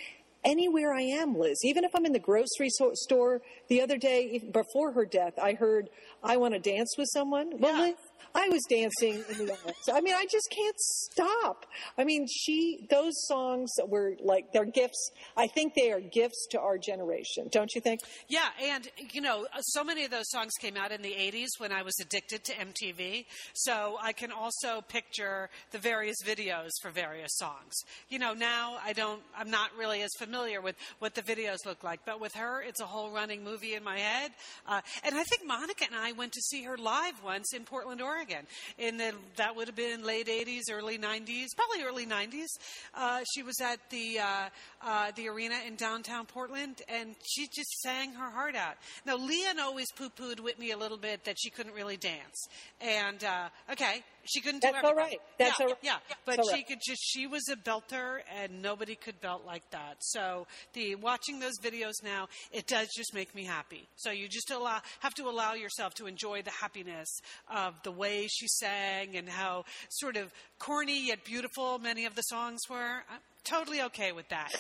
[0.46, 3.42] anywhere I am, Liz, even if I'm in the grocery store.
[3.70, 5.90] The other day, before her death, I heard
[6.24, 7.82] "I Want to Dance with Someone." Well, Yeah.
[7.82, 7.96] Liz,
[8.36, 9.90] I was dancing in the aisles.
[9.92, 11.66] I mean, I just can't stop.
[11.98, 15.12] I mean, she those songs were like they're gifts.
[15.38, 18.00] I think they are gifts to our generation, don't you think?
[18.30, 21.50] yeah and you know uh, so many of those songs came out in the 80s
[21.60, 26.92] when i was addicted to mtv so i can also picture the various videos for
[26.92, 27.74] various songs
[28.10, 31.84] you know now i don't i'm not really as familiar with what the videos look
[31.84, 34.32] like but with her it's a whole running movie in my head
[34.68, 38.02] uh, and i think monica and i went to see her live once in portland
[38.02, 38.13] oregon
[38.78, 42.48] in the that would have been late 80s early 90s probably early 90s
[42.94, 44.50] uh, she was at the uh,
[44.82, 48.76] uh, the arena in downtown portland and she just sang her heart out.
[49.06, 52.48] Now lian always poo-pooed whitney a little bit that she couldn't really dance.
[52.82, 55.20] And uh, okay she couldn't do That's all everything.
[55.20, 55.38] right.
[55.38, 55.78] That's yeah, all right.
[55.82, 56.68] yeah but all she right.
[56.68, 61.40] could just she was a belter and nobody could belt like that so the watching
[61.40, 65.24] those videos now it does just make me happy so you just allow have to
[65.24, 67.10] allow yourself to enjoy the happiness
[67.54, 72.22] of the way she sang and how sort of corny yet beautiful many of the
[72.24, 74.52] songs were i'm totally okay with that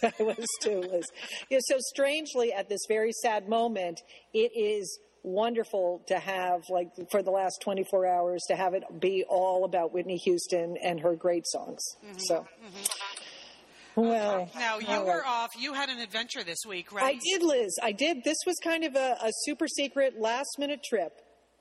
[0.02, 1.04] I was too, Liz.
[1.50, 4.00] Yeah, so strangely, at this very sad moment,
[4.32, 4.96] it is
[5.28, 9.92] wonderful to have, like, for the last 24 hours, to have it be all about
[9.92, 11.80] Whitney Houston and her great songs.
[12.04, 12.18] Mm-hmm.
[12.18, 14.00] So, mm-hmm.
[14.00, 14.50] well.
[14.54, 15.26] now you were right.
[15.26, 17.78] off you had an adventure this week right I did, Liz.
[17.82, 18.24] I did.
[18.24, 21.12] This was kind of a, a super secret last minute trip.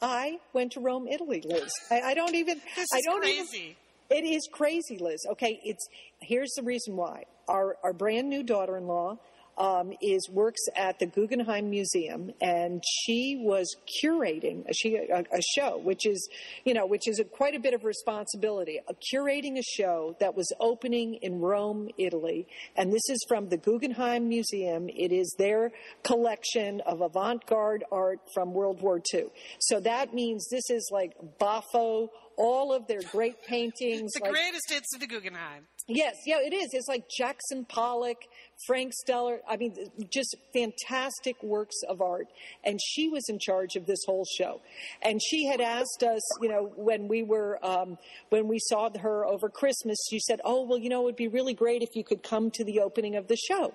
[0.01, 1.71] I went to Rome, Italy, Liz.
[1.91, 2.61] I, I don't even.
[2.75, 3.77] this I is don't even- crazy
[4.09, 5.25] It is crazy, Liz.
[5.31, 5.85] Okay, it's
[6.21, 7.23] here's the reason why.
[7.47, 9.17] Our our brand new daughter-in-law
[9.57, 15.41] um, is works at the Guggenheim Museum, and she was curating a, she, a, a
[15.55, 16.27] show, which is,
[16.63, 18.79] you know, which is a, quite a bit of responsibility.
[18.87, 23.57] Uh, curating a show that was opening in Rome, Italy, and this is from the
[23.57, 24.89] Guggenheim Museum.
[24.89, 25.71] It is their
[26.03, 29.25] collection of avant-garde art from World War II.
[29.59, 34.13] So that means this is like Baffo all of their great paintings.
[34.13, 35.65] the like, greatest hits of the Guggenheim.
[35.87, 36.69] Yes, yeah, it is.
[36.73, 38.17] It's like Jackson Pollock,
[38.65, 39.37] Frank Stella.
[39.47, 39.75] I mean,
[40.11, 42.27] just fantastic works of art.
[42.63, 44.61] And she was in charge of this whole show.
[45.01, 47.97] And she had asked us, you know, when we were, um,
[48.29, 51.27] when we saw her over Christmas, she said, Oh, well, you know, it would be
[51.27, 53.73] really great if you could come to the opening of the show.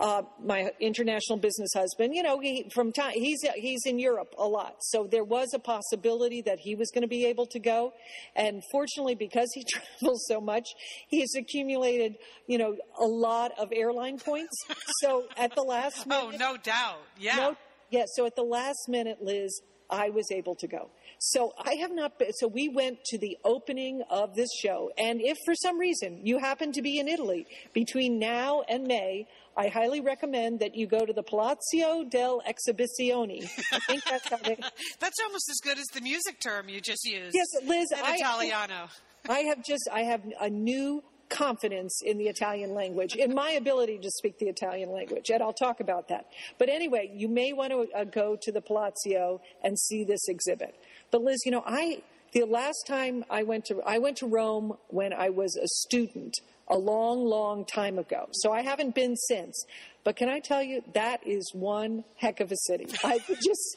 [0.00, 4.46] Uh, my international business husband, you know, he, from time, he's, he's in Europe a
[4.46, 4.76] lot.
[4.80, 7.92] So there was a possibility that he was going to be able to go.
[8.34, 10.68] And fortunately, because he travels so much,
[11.08, 14.56] he has accumulated, you know, a lot of airline points.
[15.00, 17.02] So at the last oh, minute, Oh, no doubt.
[17.18, 17.36] Yeah.
[17.36, 17.56] no,
[17.90, 18.04] yeah.
[18.14, 20.90] So at the last minute, Liz, I was able to go.
[21.18, 22.32] So I have not been.
[22.34, 26.38] So we went to the opening of this show, and if for some reason you
[26.38, 29.26] happen to be in Italy between now and May,
[29.56, 33.48] I highly recommend that you go to the Palazzo del Exhibizioni.
[33.72, 34.56] I think that's how they.
[35.00, 37.34] That's almost as good as the music term you just used.
[37.34, 37.86] Yes, Liz.
[37.96, 38.88] I, Italiano.
[39.28, 43.98] I have just I have a new confidence in the Italian language, in my ability
[43.98, 46.26] to speak the Italian language, and I'll talk about that.
[46.58, 50.74] But anyway, you may want to uh, go to the Palazzo and see this exhibit.
[51.10, 54.74] But Liz, you know, I the last time I went to I went to Rome
[54.88, 56.34] when I was a student
[56.68, 58.28] a long, long time ago.
[58.32, 59.64] So I haven't been since.
[60.04, 62.86] But can I tell you that is one heck of a city.
[63.04, 63.76] I just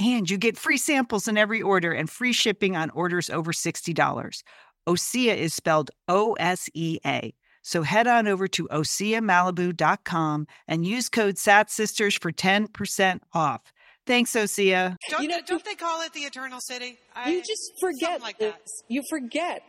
[0.00, 4.42] And you get free samples in every order and free shipping on orders over $60.
[4.88, 7.34] Osea is spelled O S E A.
[7.62, 13.60] So head on over to OseaMalibu.com and use code SATSisters for 10% off.
[14.06, 14.96] Thanks, Osea.
[15.10, 16.98] Don't, You know, don't they call it the Eternal City?
[17.14, 18.60] I- You just forget something like that.
[18.88, 19.62] You forget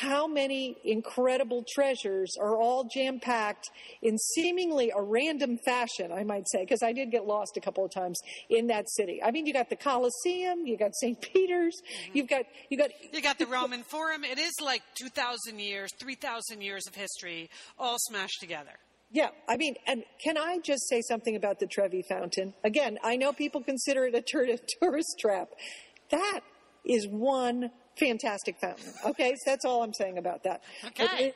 [0.00, 3.70] how many incredible treasures are all jam packed
[4.02, 7.84] in seemingly a random fashion, I might say, because I did get lost a couple
[7.84, 8.20] of times
[8.50, 9.22] in that city.
[9.22, 11.20] I mean, you got the Colosseum, you got St.
[11.20, 12.16] Peter's, Mm-hmm.
[12.16, 14.24] you've got you got You got the Roman Forum.
[14.24, 18.72] It is like 2,000 years, 3,000 years of history all smashed together.
[19.10, 22.54] Yeah, I mean, and can I just say something about the Trevi Fountain?
[22.64, 24.22] Again, I know people consider it a
[24.80, 25.48] tourist trap.
[26.10, 26.40] That
[26.84, 28.92] is one fantastic fountain.
[29.04, 30.62] Okay, so that's all I'm saying about that.
[30.84, 31.34] Okay.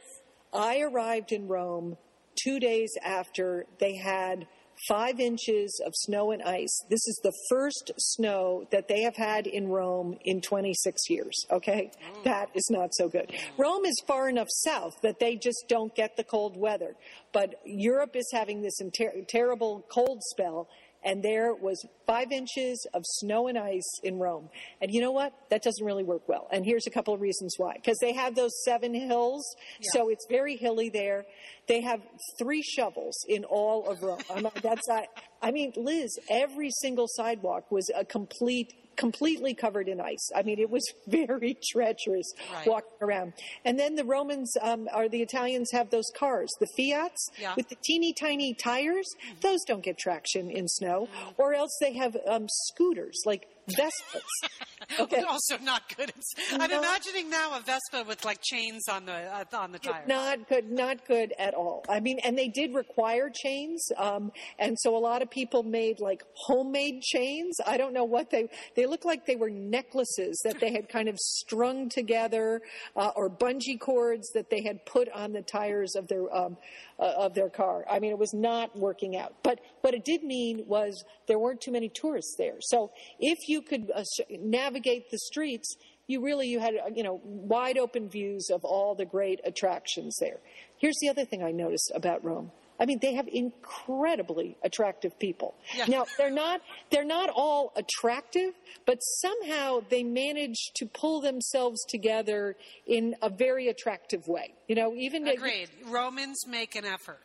[0.53, 1.97] I arrived in Rome
[2.43, 4.47] two days after they had
[4.89, 6.85] five inches of snow and ice.
[6.89, 11.45] This is the first snow that they have had in Rome in 26 years.
[11.51, 12.25] Okay, mm.
[12.25, 13.33] that is not so good.
[13.59, 16.95] Rome is far enough south that they just don't get the cold weather,
[17.33, 20.69] but Europe is having this ter- terrible cold spell.
[21.03, 24.51] And there was five inches of snow and ice in Rome.
[24.83, 25.33] And you know what?
[25.49, 26.47] That doesn't really work well.
[26.53, 27.75] And here's a couple of reasons why.
[27.75, 29.45] Because they have those seven hills,
[29.93, 31.25] so it's very hilly there.
[31.69, 32.01] They have
[32.39, 34.21] three shovels in all of Rome.
[34.63, 35.05] That's not,
[35.41, 40.29] I mean, Liz, every single sidewalk was a complete, completely covered in ice.
[40.37, 42.67] I mean, it was very treacherous Right.
[42.67, 43.33] walking around.
[43.65, 47.55] And then the Romans um, or the Italians have those cars, the Fiats, Yeah.
[47.57, 49.09] with the teeny tiny tires.
[49.41, 51.09] Those don't get traction in snow.
[51.39, 54.23] Or else they have um, scooters like Vespas.
[54.99, 55.21] Okay.
[55.21, 56.13] Also not good.
[56.53, 60.03] I'm imagining now a Vespa with like chains on the uh, on the tire.
[60.07, 61.85] Not good, not good at all.
[61.89, 66.01] I mean, and they did require chains, um, and so a lot of people made
[66.01, 67.59] like homemade chains.
[67.65, 69.27] I don't know what they they look like.
[69.27, 72.63] They were necklaces that they had kind of strung together,
[72.97, 76.57] uh, or bungee cords that they had put on the tires of their um,
[77.01, 77.85] uh, of their car.
[77.91, 79.35] I mean, it was not working out.
[79.43, 82.57] But what it did mean was there weren't too many tourists there.
[82.61, 85.75] So if you could uh, navigate the streets
[86.07, 90.17] you really you had uh, you know wide open views of all the great attractions
[90.19, 90.39] there
[90.79, 95.55] here's the other thing i noticed about rome i mean they have incredibly attractive people
[95.77, 95.85] Yeah.
[95.87, 96.61] now they're not
[96.91, 98.55] they're not all attractive
[98.87, 102.57] but somehow they manage to pull themselves together
[102.87, 105.69] in a very attractive way you know even Agreed.
[105.87, 107.21] Romans make an effort.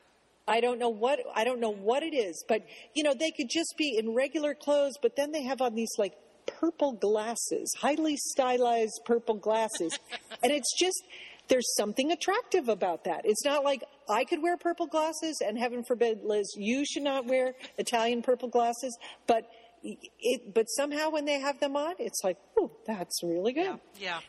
[0.48, 2.62] I don't know what I don't know what it is, but
[2.94, 5.90] you know they could just be in regular clothes, but then they have on these
[5.98, 6.14] like
[6.46, 9.98] purple glasses, highly stylized purple glasses,
[10.44, 11.02] and it's just
[11.48, 13.22] there's something attractive about that.
[13.24, 17.26] It's not like I could wear purple glasses, and heaven forbid, Liz, you should not
[17.26, 19.50] wear Italian purple glasses, but.
[19.88, 23.80] It, but somehow when they have them on, it's like, oh, that's really good.
[24.00, 24.20] Yeah.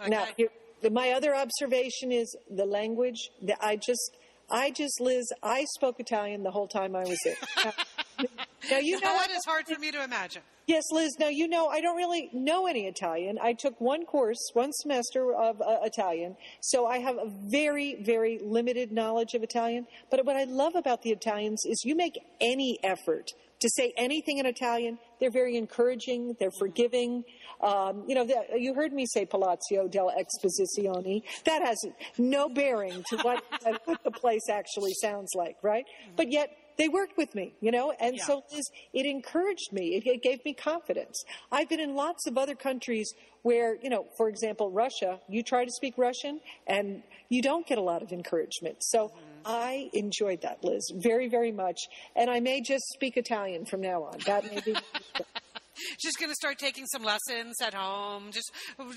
[0.00, 0.08] Okay.
[0.08, 0.48] Now, here,
[0.90, 3.28] my other observation is the language.
[3.42, 4.16] That I just,
[4.50, 7.36] I just, Liz, I spoke Italian the whole time I was there.
[8.70, 10.42] Now, you know, that is hard for me to imagine.
[10.66, 11.12] yes, Liz.
[11.18, 13.38] Now you know, I don't really know any Italian.
[13.42, 18.40] I took one course, one semester of uh, Italian, so I have a very, very
[18.44, 19.86] limited knowledge of Italian.
[20.10, 23.30] But what I love about the Italians is you make any effort
[23.62, 24.98] to say anything in Italian.
[25.20, 26.34] They're very encouraging.
[26.38, 27.24] They're forgiving.
[27.60, 31.22] Um, you know, the, you heard me say Palazzo della Exposizione.
[31.44, 31.78] That has
[32.18, 33.44] no bearing to what,
[33.84, 35.84] what the place actually sounds like, right?
[36.16, 36.50] But yet
[36.82, 38.24] they worked with me, you know, and Yeah.
[38.24, 39.94] so Liz, it encouraged me.
[39.94, 41.22] It, it gave me confidence.
[41.52, 45.64] I've been in lots of other countries where, you know, for example, Russia, you try
[45.64, 48.78] to speak Russian and you don't get a lot of encouragement.
[48.80, 49.18] So mm-hmm.
[49.44, 51.78] I enjoyed that, Liz, very, very much.
[52.16, 54.18] And I may just speak Italian from now on.
[54.26, 54.74] That may be.
[56.00, 58.52] Just going to start taking some lessons at home, just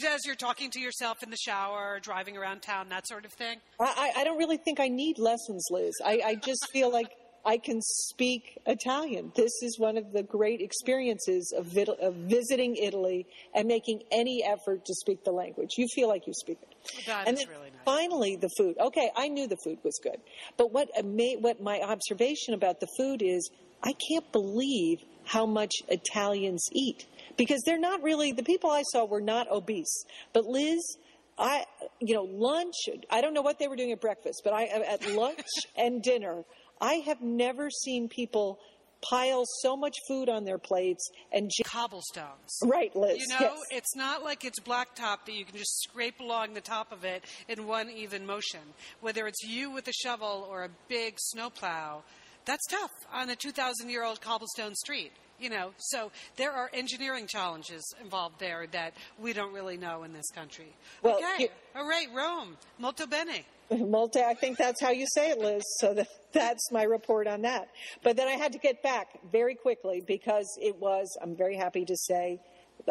[0.05, 3.59] as you're talking to yourself in the shower, driving around town, that sort of thing.
[3.79, 5.93] I, I don't really think I need lessons, Liz.
[6.03, 7.07] I, I just feel like
[7.46, 9.32] I can speak Italian.
[9.36, 14.43] This is one of the great experiences of, vid- of visiting Italy and making any
[14.43, 15.72] effort to speak the language.
[15.78, 16.70] You feel like you speak it.
[16.74, 17.82] Oh, that and is then really nice.
[17.86, 18.78] finally, the food.
[18.80, 20.18] Okay, I knew the food was good,
[20.58, 23.50] but what ama- what my observation about the food is,
[23.84, 27.06] I can't believe how much Italians eat
[27.38, 30.06] because they're not really the people I saw were not obese.
[30.34, 30.98] But Liz,
[31.38, 31.66] I
[32.00, 32.76] you know lunch.
[33.12, 36.43] I don't know what they were doing at breakfast, but I at lunch and dinner,
[36.82, 38.59] I have never seen people
[39.01, 42.49] pile so much food on their plates and j- Cobblestones.
[42.63, 43.17] right, Liz.
[43.19, 43.59] You know, yes.
[43.71, 47.23] it's not like it's blacktop that you can just scrape along the top of it
[47.47, 48.61] in one even motion.
[49.01, 52.01] Whether it's you with a shovel or a big snowplow,
[52.45, 55.11] that's tough on a 2,000 year old cobblestone street.
[55.38, 60.13] You know, so there are engineering challenges involved there that we don't really know in
[60.13, 60.73] this country.
[61.03, 63.43] Well, okay, you- all right, Rome, molto bene.
[63.72, 65.63] Multi, I think that's how you say it, Liz.
[65.80, 67.70] So that, that's my report on that.
[68.03, 71.86] But then I had to get back very quickly because it was, I'm very happy
[71.86, 72.39] to say,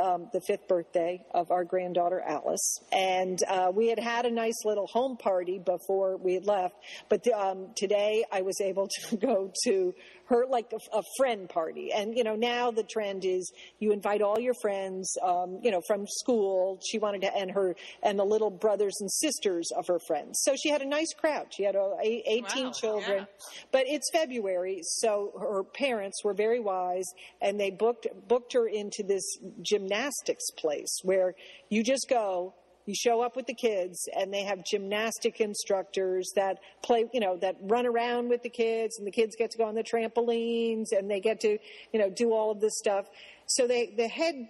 [0.03, 2.79] um, the fifth birthday of our granddaughter Alice.
[2.91, 6.75] And uh, we had had a nice little home party before we had left.
[7.09, 9.95] But um, today I was able to go to
[10.29, 11.93] her, like a, a friend party.
[11.93, 15.81] And, you know, now the trend is you invite all your friends, um, you know,
[15.87, 16.79] from school.
[16.89, 20.41] She wanted to, and her, and the little brothers and sisters of her friends.
[20.43, 21.47] So she had a nice crowd.
[21.55, 23.19] She had uh, eight- 18 Wow, children.
[23.19, 23.25] yeah.
[23.73, 27.07] But it's February, so her parents were very wise,
[27.41, 29.25] and they booked booked her into this
[29.63, 31.35] gymnastics place where
[31.69, 32.55] you just go.
[32.87, 37.37] You show up with the kids, and they have gymnastic instructors that play, you know,
[37.39, 40.93] that run around with the kids, and the kids get to go on the trampolines,
[40.93, 41.59] and they get to,
[41.93, 43.07] you know, do all of this stuff.
[43.47, 44.49] So they, the head,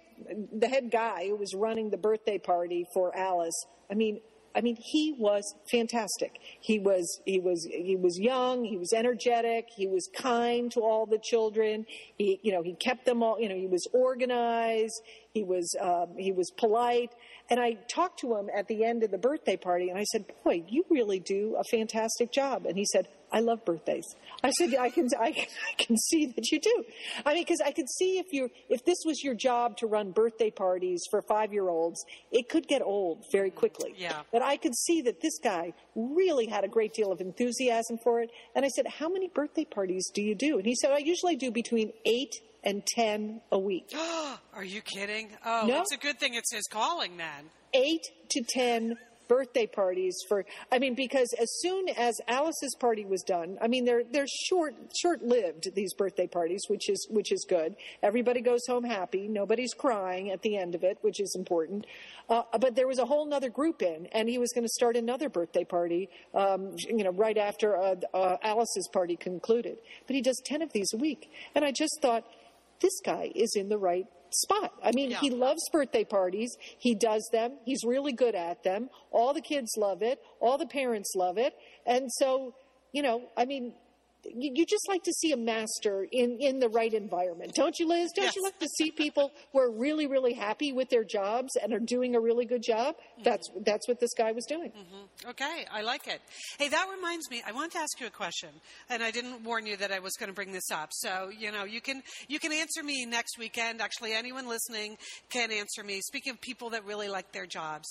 [0.51, 4.19] the head guy who was running the birthday party for Alice, I mean,
[4.55, 6.39] I mean, he was fantastic.
[6.61, 8.63] He was he was he was young.
[8.63, 9.67] He was energetic.
[9.75, 11.85] He was kind to all the children.
[12.17, 13.37] He you know he kept them all.
[13.39, 15.01] You know he was organized.
[15.35, 17.11] He was um, he was polite.
[17.47, 20.25] And I talked to him at the end of the birthday party, and I said,
[20.43, 24.05] "Boy, you really do a fantastic job." And he said, "I love birthdays."
[24.43, 26.83] I said, "I can I, can- I can see that you do."
[27.25, 30.11] I mean, because I could see if you if this was your job to run
[30.11, 33.93] birthday parties for five year olds, it could get old very quickly.
[33.97, 34.21] Yeah.
[34.31, 38.21] But I could see that this guy really had a great deal of enthusiasm for
[38.21, 38.31] it.
[38.55, 40.57] And I said, How many birthday parties do you do?
[40.57, 42.33] And he said, I usually do between eight
[42.65, 43.93] and 10 a week.
[44.53, 45.29] Are you kidding?
[45.45, 45.81] Oh, No.
[45.81, 47.49] it's a good thing it's his calling then.
[47.73, 48.97] Eight to 10
[49.27, 53.83] birthday parties for, I mean, because as soon as Alice's party was done, I mean,
[53.83, 57.75] they're, they're short, short lived, these birthday parties, which is, which is good.
[58.03, 59.27] Everybody goes home happy.
[59.27, 61.87] Nobody's crying at the end of it, which is important.
[62.29, 64.95] Uh, but there was a whole nother group in, and he was going to start
[64.95, 69.77] another birthday party, um, you know, right after uh, uh, Alice's party concluded.
[70.05, 71.31] But he does 10 of these a week.
[71.55, 72.25] And I just thought,
[72.81, 74.73] this guy is in the right spot.
[74.83, 75.19] I mean, Yeah.
[75.19, 76.55] he loves birthday parties.
[76.77, 77.57] He does them.
[77.65, 78.89] He's really good at them.
[79.11, 80.19] All the kids love it.
[80.41, 81.53] All the parents love it.
[81.85, 82.53] And so,
[82.91, 83.73] you know, I mean,
[84.33, 88.11] you, just like to see a master in, in the right environment, don't you, Liz?
[88.15, 91.73] Don't you like to see people who are really, really happy with their jobs and
[91.73, 92.95] are doing a really good job?
[92.95, 93.23] Mm-hmm.
[93.23, 94.71] That's that's what this guy was doing.
[94.71, 95.29] Mm-hmm.
[95.29, 96.21] Okay, I like it.
[96.57, 97.43] Hey, that reminds me.
[97.45, 98.49] I want to ask you a question,
[98.89, 100.89] and I didn't warn you that I was going to bring this up.
[100.91, 103.81] So you know, you can you can answer me next weekend.
[103.81, 104.97] Actually, anyone listening
[105.29, 106.01] can answer me.
[106.01, 107.87] Speaking of people that really like their jobs,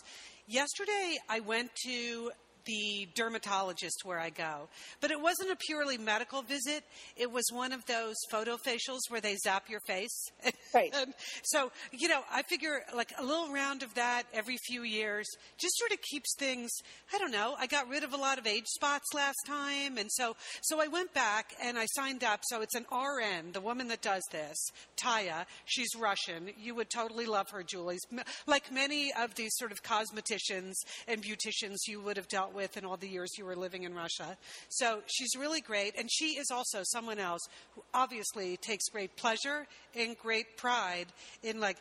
[0.47, 2.30] yesterday I went to
[2.67, 4.69] the dermatologist where I go.
[5.01, 6.85] But it wasn't a purely medical visit.
[7.17, 10.31] It was one of those photo facials where they zap your face.
[10.75, 10.93] Right.
[10.93, 15.25] and so, you know, I figure like a little round of that every few years
[15.57, 16.69] just sort of keeps things,
[17.15, 17.55] I don't know.
[17.57, 19.99] I got rid of a lot of age spots last time.
[19.99, 22.41] And so, so I went back and I signed up.
[22.43, 24.57] So it's an RN, the woman that does this,
[24.97, 25.47] Taya.
[25.65, 26.51] She's Russian.
[26.59, 27.99] You would totally love her, Julie.
[28.47, 30.75] Like many of these sort of cosmeticians
[31.07, 33.94] and beauticians you would have dealt with in all the years you were living in
[33.94, 34.36] Russia.
[34.68, 35.98] So she's really great.
[35.98, 37.42] And she is also someone else
[37.74, 41.07] who obviously takes great pleasure and great pride
[41.42, 41.78] in like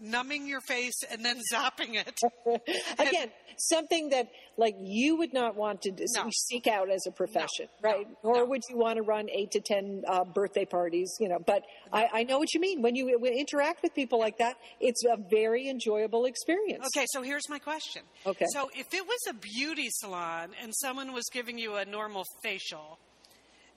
[0.00, 2.18] numbing your face and then zapping it.
[2.98, 6.30] Again, something that like you would not want to No.
[6.30, 8.06] seek out as a profession, No, right?
[8.24, 11.14] no, Or would you want to run eight to ten uh, birthday parties?
[11.20, 12.82] You know, but I, I know what you mean.
[12.82, 16.86] When you w- interact with people like that, it's a very enjoyable experience.
[16.96, 18.02] Okay, so here's my question.
[18.26, 18.46] Okay.
[18.52, 22.98] So if it was a beauty salon and someone was giving you a normal facial,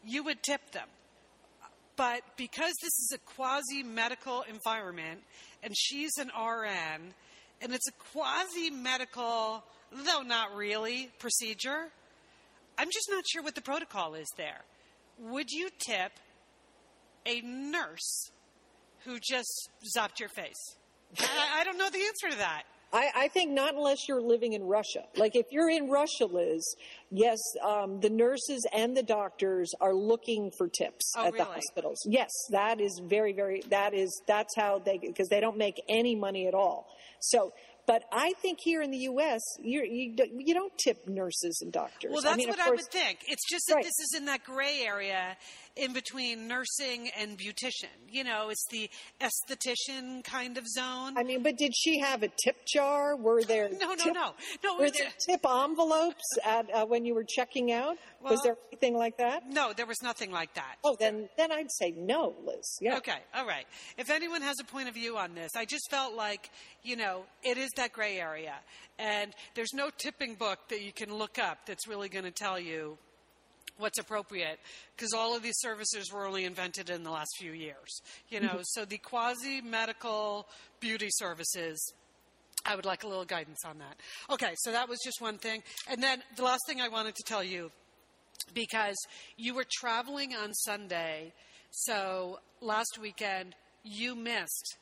[0.06, 0.88] you would tip them.
[1.98, 5.22] But because this is a quasi medical environment
[5.66, 7.14] and she's an RN
[7.62, 11.88] and it's a quasi medical, though not really, procedure,
[12.78, 14.62] I'm just not sure what the protocol is there.
[15.20, 16.12] Would you tip
[17.26, 18.30] a nurse
[19.06, 20.76] who just zapped your face?
[21.20, 22.64] I, I don't know the answer to that.
[22.94, 25.06] I, I think not unless you're living in Russia.
[25.16, 26.76] Like if you're in Russia, Liz,
[27.12, 32.00] yes, um, the nurses and the doctors are looking for tips Oh, at the hospitals.
[32.06, 33.62] Yes, that is very, very.
[33.70, 36.88] That is that's how they because they don't make any money at all.
[37.20, 37.54] So.
[37.88, 42.12] But I think here in the U.S., you you don't tip nurses and doctors.
[42.12, 43.20] Well, that's I mean, what of I would think.
[43.28, 43.84] It's just that Right.
[43.84, 45.38] this is in that gray area
[45.76, 47.94] in between nursing and beautician.
[48.10, 48.90] You know, it's the
[49.22, 51.16] esthetician kind of zone.
[51.16, 53.16] I mean, but did she have a tip jar?
[53.16, 54.32] Were there No, no, tip, no.
[54.64, 57.98] No, Were there tip envelopes at uh, when you were checking out?
[58.22, 59.44] Was there anything like that?
[59.52, 60.76] no, there was nothing like that.
[60.82, 62.78] Oh, then then I'd say no, Liz.
[62.80, 62.96] Yeah.
[63.00, 63.66] Okay, all right.
[63.98, 66.50] If anyone has a point of view on this, I just felt like,
[66.84, 68.56] you know, it is that gray area.
[68.98, 72.58] And there's no tipping book that you can look up that's really going to tell
[72.58, 72.98] you
[73.78, 74.58] what's appropriate
[74.96, 78.02] because all of these services were only invented in the last few years.
[78.30, 78.62] You know, mm-hmm.
[78.64, 80.48] so the quasi medical
[80.80, 81.94] beauty services.
[82.66, 83.98] I would like a little guidance on that.
[84.30, 85.64] Okay, so that was just one thing.
[85.90, 87.72] And then the last thing I wanted to tell you
[88.54, 88.96] because
[89.38, 91.34] you were traveling on Sunday.
[91.72, 94.78] So last weekend, you missed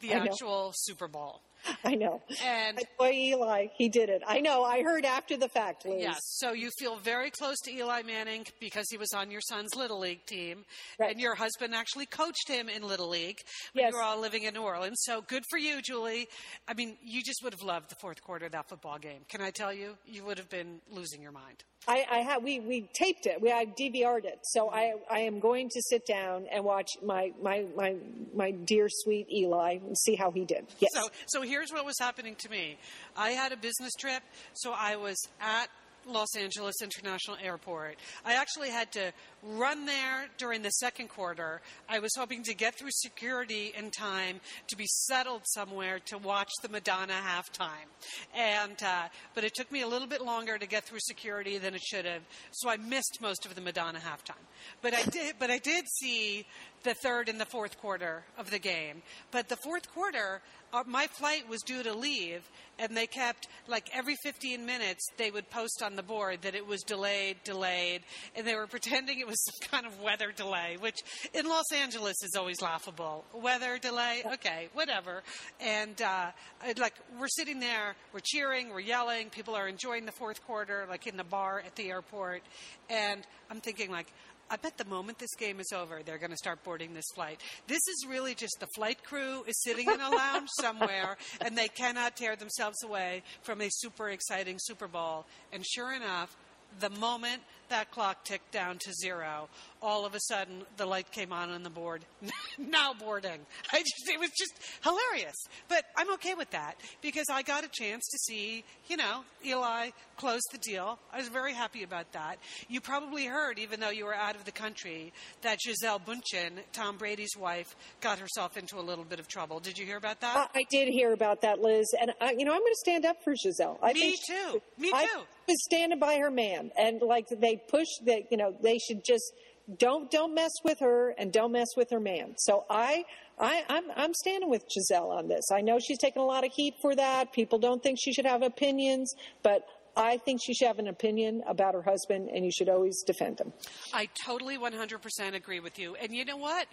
[0.00, 0.24] the I know.
[0.24, 1.40] actual Super Bowl.
[1.84, 2.22] I know.
[2.44, 4.22] And Boy, Eli, he did it.
[4.26, 4.62] I know.
[4.64, 5.96] I heard after the fact, Liz.
[6.00, 9.74] yes, so you feel very close to Eli Manning because he was on your son's
[9.76, 10.64] Little League team.
[10.98, 11.10] Right.
[11.12, 13.38] And your husband actually coached him in Little League
[13.72, 13.92] when Yes.
[13.92, 15.00] you were all living in New Orleans.
[15.04, 16.28] So good for you, Julie.
[16.66, 19.20] I mean, you just would have loved the fourth quarter of that football game.
[19.28, 19.96] Can I tell you?
[20.06, 21.64] You would have been losing your mind.
[21.88, 23.40] I, I we we taped it.
[23.40, 24.40] We I DVR'd it.
[24.42, 27.96] So I I am going to sit down and watch my my my
[28.34, 30.66] my dear sweet Eli and see how he did.
[30.78, 30.92] Yes.
[30.92, 32.76] So, so here's what was happening to me.
[33.16, 34.22] I had a business trip,
[34.52, 35.68] so I was at
[36.08, 37.96] Los Angeles International Airport.
[38.24, 41.60] I actually had to run there during the second quarter.
[41.88, 46.50] I was hoping to get through security in time to be settled somewhere to watch
[46.62, 47.88] the Madonna halftime.
[48.34, 51.74] And uh, but it took me a little bit longer to get through security than
[51.74, 54.34] it should have, so I missed most of the Madonna halftime.
[54.82, 55.36] But I did.
[55.38, 56.46] But I did see
[56.84, 59.02] the third and the fourth quarter of the game.
[59.30, 60.40] But the fourth quarter,
[60.86, 62.48] my flight was due to leave,
[62.78, 66.66] and they kept like every 15 minutes they would post on the board that it
[66.66, 68.02] was delayed, delayed,
[68.36, 70.98] and they were pretending it was some kind of weather delay, which
[71.34, 73.24] in Los Angeles is always laughable.
[73.32, 75.22] Weather delay, okay, whatever.
[75.60, 76.30] And uh,
[76.78, 81.06] like we're sitting there, we're cheering, we're yelling, people are enjoying the fourth quarter, like
[81.06, 82.42] in the bar at the airport,
[82.88, 84.12] and I'm thinking like.
[84.50, 87.40] I bet the moment this game is over, they're going to start boarding this flight.
[87.66, 91.68] This is really just the flight crew is sitting in a lounge somewhere, and they
[91.68, 95.26] cannot tear themselves away from a super exciting Super Bowl.
[95.52, 96.34] And sure enough,
[96.80, 99.48] the moment that clock ticked down to zero,
[99.82, 102.04] all of a sudden the light came on on the board.
[102.58, 103.40] now boarding.
[103.72, 105.36] I just, it was just hilarious.
[105.68, 109.90] But I'm okay with that because I got a chance to see, you know, Eli
[110.16, 110.98] close the deal.
[111.12, 112.38] I was very happy about that.
[112.68, 115.12] You probably heard, even though you were out of the country,
[115.42, 119.60] that Giselle Bundchen, Tom Brady's wife, got herself into a little bit of trouble.
[119.60, 120.50] Did you hear about that?
[120.54, 123.04] I, I did hear about that, Liz, and I, you know I'm going to stand
[123.04, 123.78] up for Giselle.
[123.82, 124.62] I Me think too.
[124.78, 124.96] Me too.
[124.96, 125.20] I too.
[125.46, 129.32] was standing by her man, and like they push that, you know, they should just
[129.76, 132.34] don't don't mess with her and don't mess with her man.
[132.38, 133.04] So I.
[133.40, 135.52] I, I'm, I'm standing with Giselle on this.
[135.52, 137.32] I know she's taken a lot of heat for that.
[137.32, 139.14] People don't think she should have opinions,
[139.44, 139.62] but
[139.98, 143.40] I think she should have an opinion about her husband, and you should always defend
[143.40, 143.52] him.
[143.92, 145.96] I totally 100% agree with you.
[145.96, 146.68] And you know what?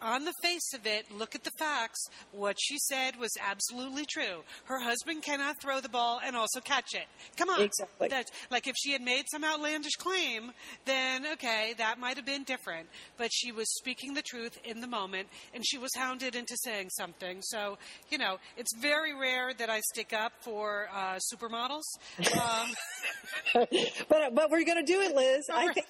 [0.00, 2.06] On the face of it, look at the facts.
[2.30, 4.44] What she said was absolutely true.
[4.66, 7.06] Her husband cannot throw the ball and also catch it.
[7.36, 7.62] Come on.
[7.62, 8.08] Exactly.
[8.08, 10.52] That's, like if she had made some outlandish claim,
[10.84, 12.88] then okay, that might have been different.
[13.16, 16.90] But she was speaking the truth in the moment and she was hounded into saying
[16.90, 17.42] something.
[17.42, 21.82] So, you know, it's very rare that I stick up for uh, supermodels.
[22.38, 22.67] Um,
[24.08, 25.46] but but we're going to do it, Liz.
[25.52, 25.86] I think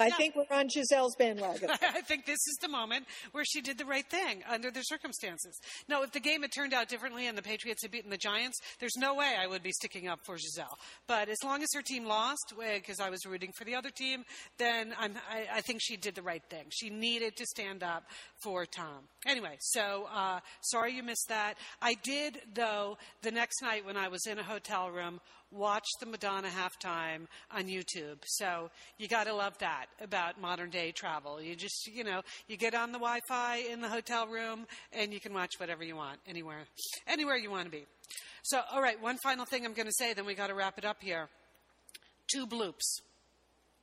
[0.00, 1.70] I think we're on Gisele's bandwagon.
[1.82, 5.58] I think this is the moment where she did the right thing under the circumstances.
[5.88, 8.58] No, if the game had turned out differently and the Patriots had beaten the Giants,
[8.80, 10.78] there's no way I would be sticking up for Gisele.
[11.06, 14.24] But as long as her team lost, because I was rooting for the other team,
[14.58, 16.66] then I'm, I, I think she did the right thing.
[16.70, 18.04] She needed to stand up
[18.42, 19.08] for Tom.
[19.26, 21.54] Anyway, so uh, sorry you missed that.
[21.80, 25.20] I did, though, the next night when I was in a hotel room,
[25.50, 28.18] watch the Madonna halftime on YouTube.
[28.24, 31.40] So you got to love that about modern day travel.
[31.40, 35.12] You just, you know, you get on the Wi Fi in the hotel room and
[35.12, 36.64] you can watch whatever you want anywhere,
[37.06, 37.86] anywhere you want to be.
[38.42, 40.78] So, all right, one final thing I'm going to say, then we got to wrap
[40.78, 41.28] it up here.
[42.32, 43.00] Two bloops.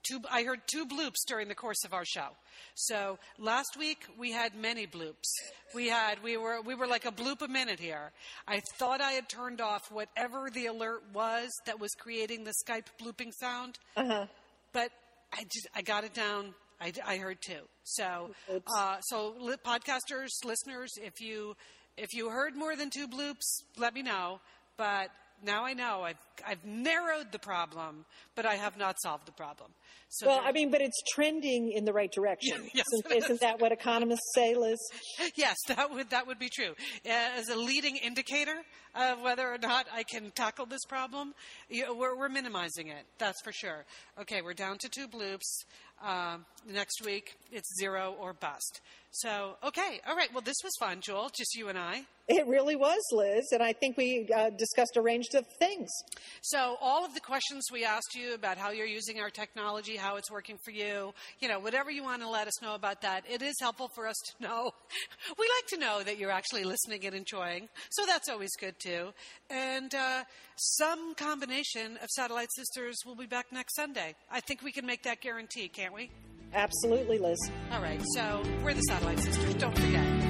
[0.04, 2.28] Two, I heard two bloops during the course of our show.
[2.76, 5.30] So last week we had many bloops.
[5.74, 8.12] We had we were we were like a bloop a minute here.
[8.48, 12.88] I thought I had turned off whatever the alert was that was creating the Skype
[13.02, 14.26] blooping sound, Uh-huh.
[14.74, 14.90] but
[15.32, 16.54] I just I got it down.
[16.82, 17.62] I, I heard two.
[17.84, 18.32] So
[18.76, 21.56] uh, so li- podcasters, listeners, if you
[21.98, 24.42] if you heard more than two bloops, let me know.
[24.76, 25.10] But
[25.44, 29.72] now I know I've I've narrowed the problem, but I have not solved the problem.
[30.10, 32.70] So Well, I mean, but it's trending in the right direction.
[32.74, 34.80] Yes, isn't, isn't that what economists say, Liz?
[35.36, 36.74] yes, that would that would be true.
[37.06, 38.56] As a leading indicator
[38.96, 41.34] of whether or not I can tackle this problem,
[41.70, 43.06] we're, we're minimizing it.
[43.18, 43.86] That's for sure.
[44.22, 45.66] Okay, we're down to two bloops.
[46.04, 48.82] Um, next week, it's zero or bust.
[49.16, 50.34] So, okay, all right.
[50.34, 51.30] Well, this was fun, Julie.
[51.38, 52.02] Just you and I.
[52.28, 55.92] It really was, Liz, and I think we uh, discussed a range of things.
[56.42, 60.16] So, all of the questions we asked you about how you're using our technology, how
[60.16, 63.24] it's working for you, you know, whatever you want to let us know about that,
[63.30, 64.72] it is helpful for us to know.
[65.38, 69.14] We like to know that you're actually listening and enjoying, so that's always good too.
[69.50, 70.24] And uh,
[70.56, 74.16] some combination of Satellite Sisters will be back next Sunday.
[74.32, 76.10] I think we can make that guarantee, can't we?
[76.54, 77.40] Absolutely, Liz.
[77.72, 79.56] All right, so we're the Satellite Sisters.
[79.56, 80.23] Don't forget.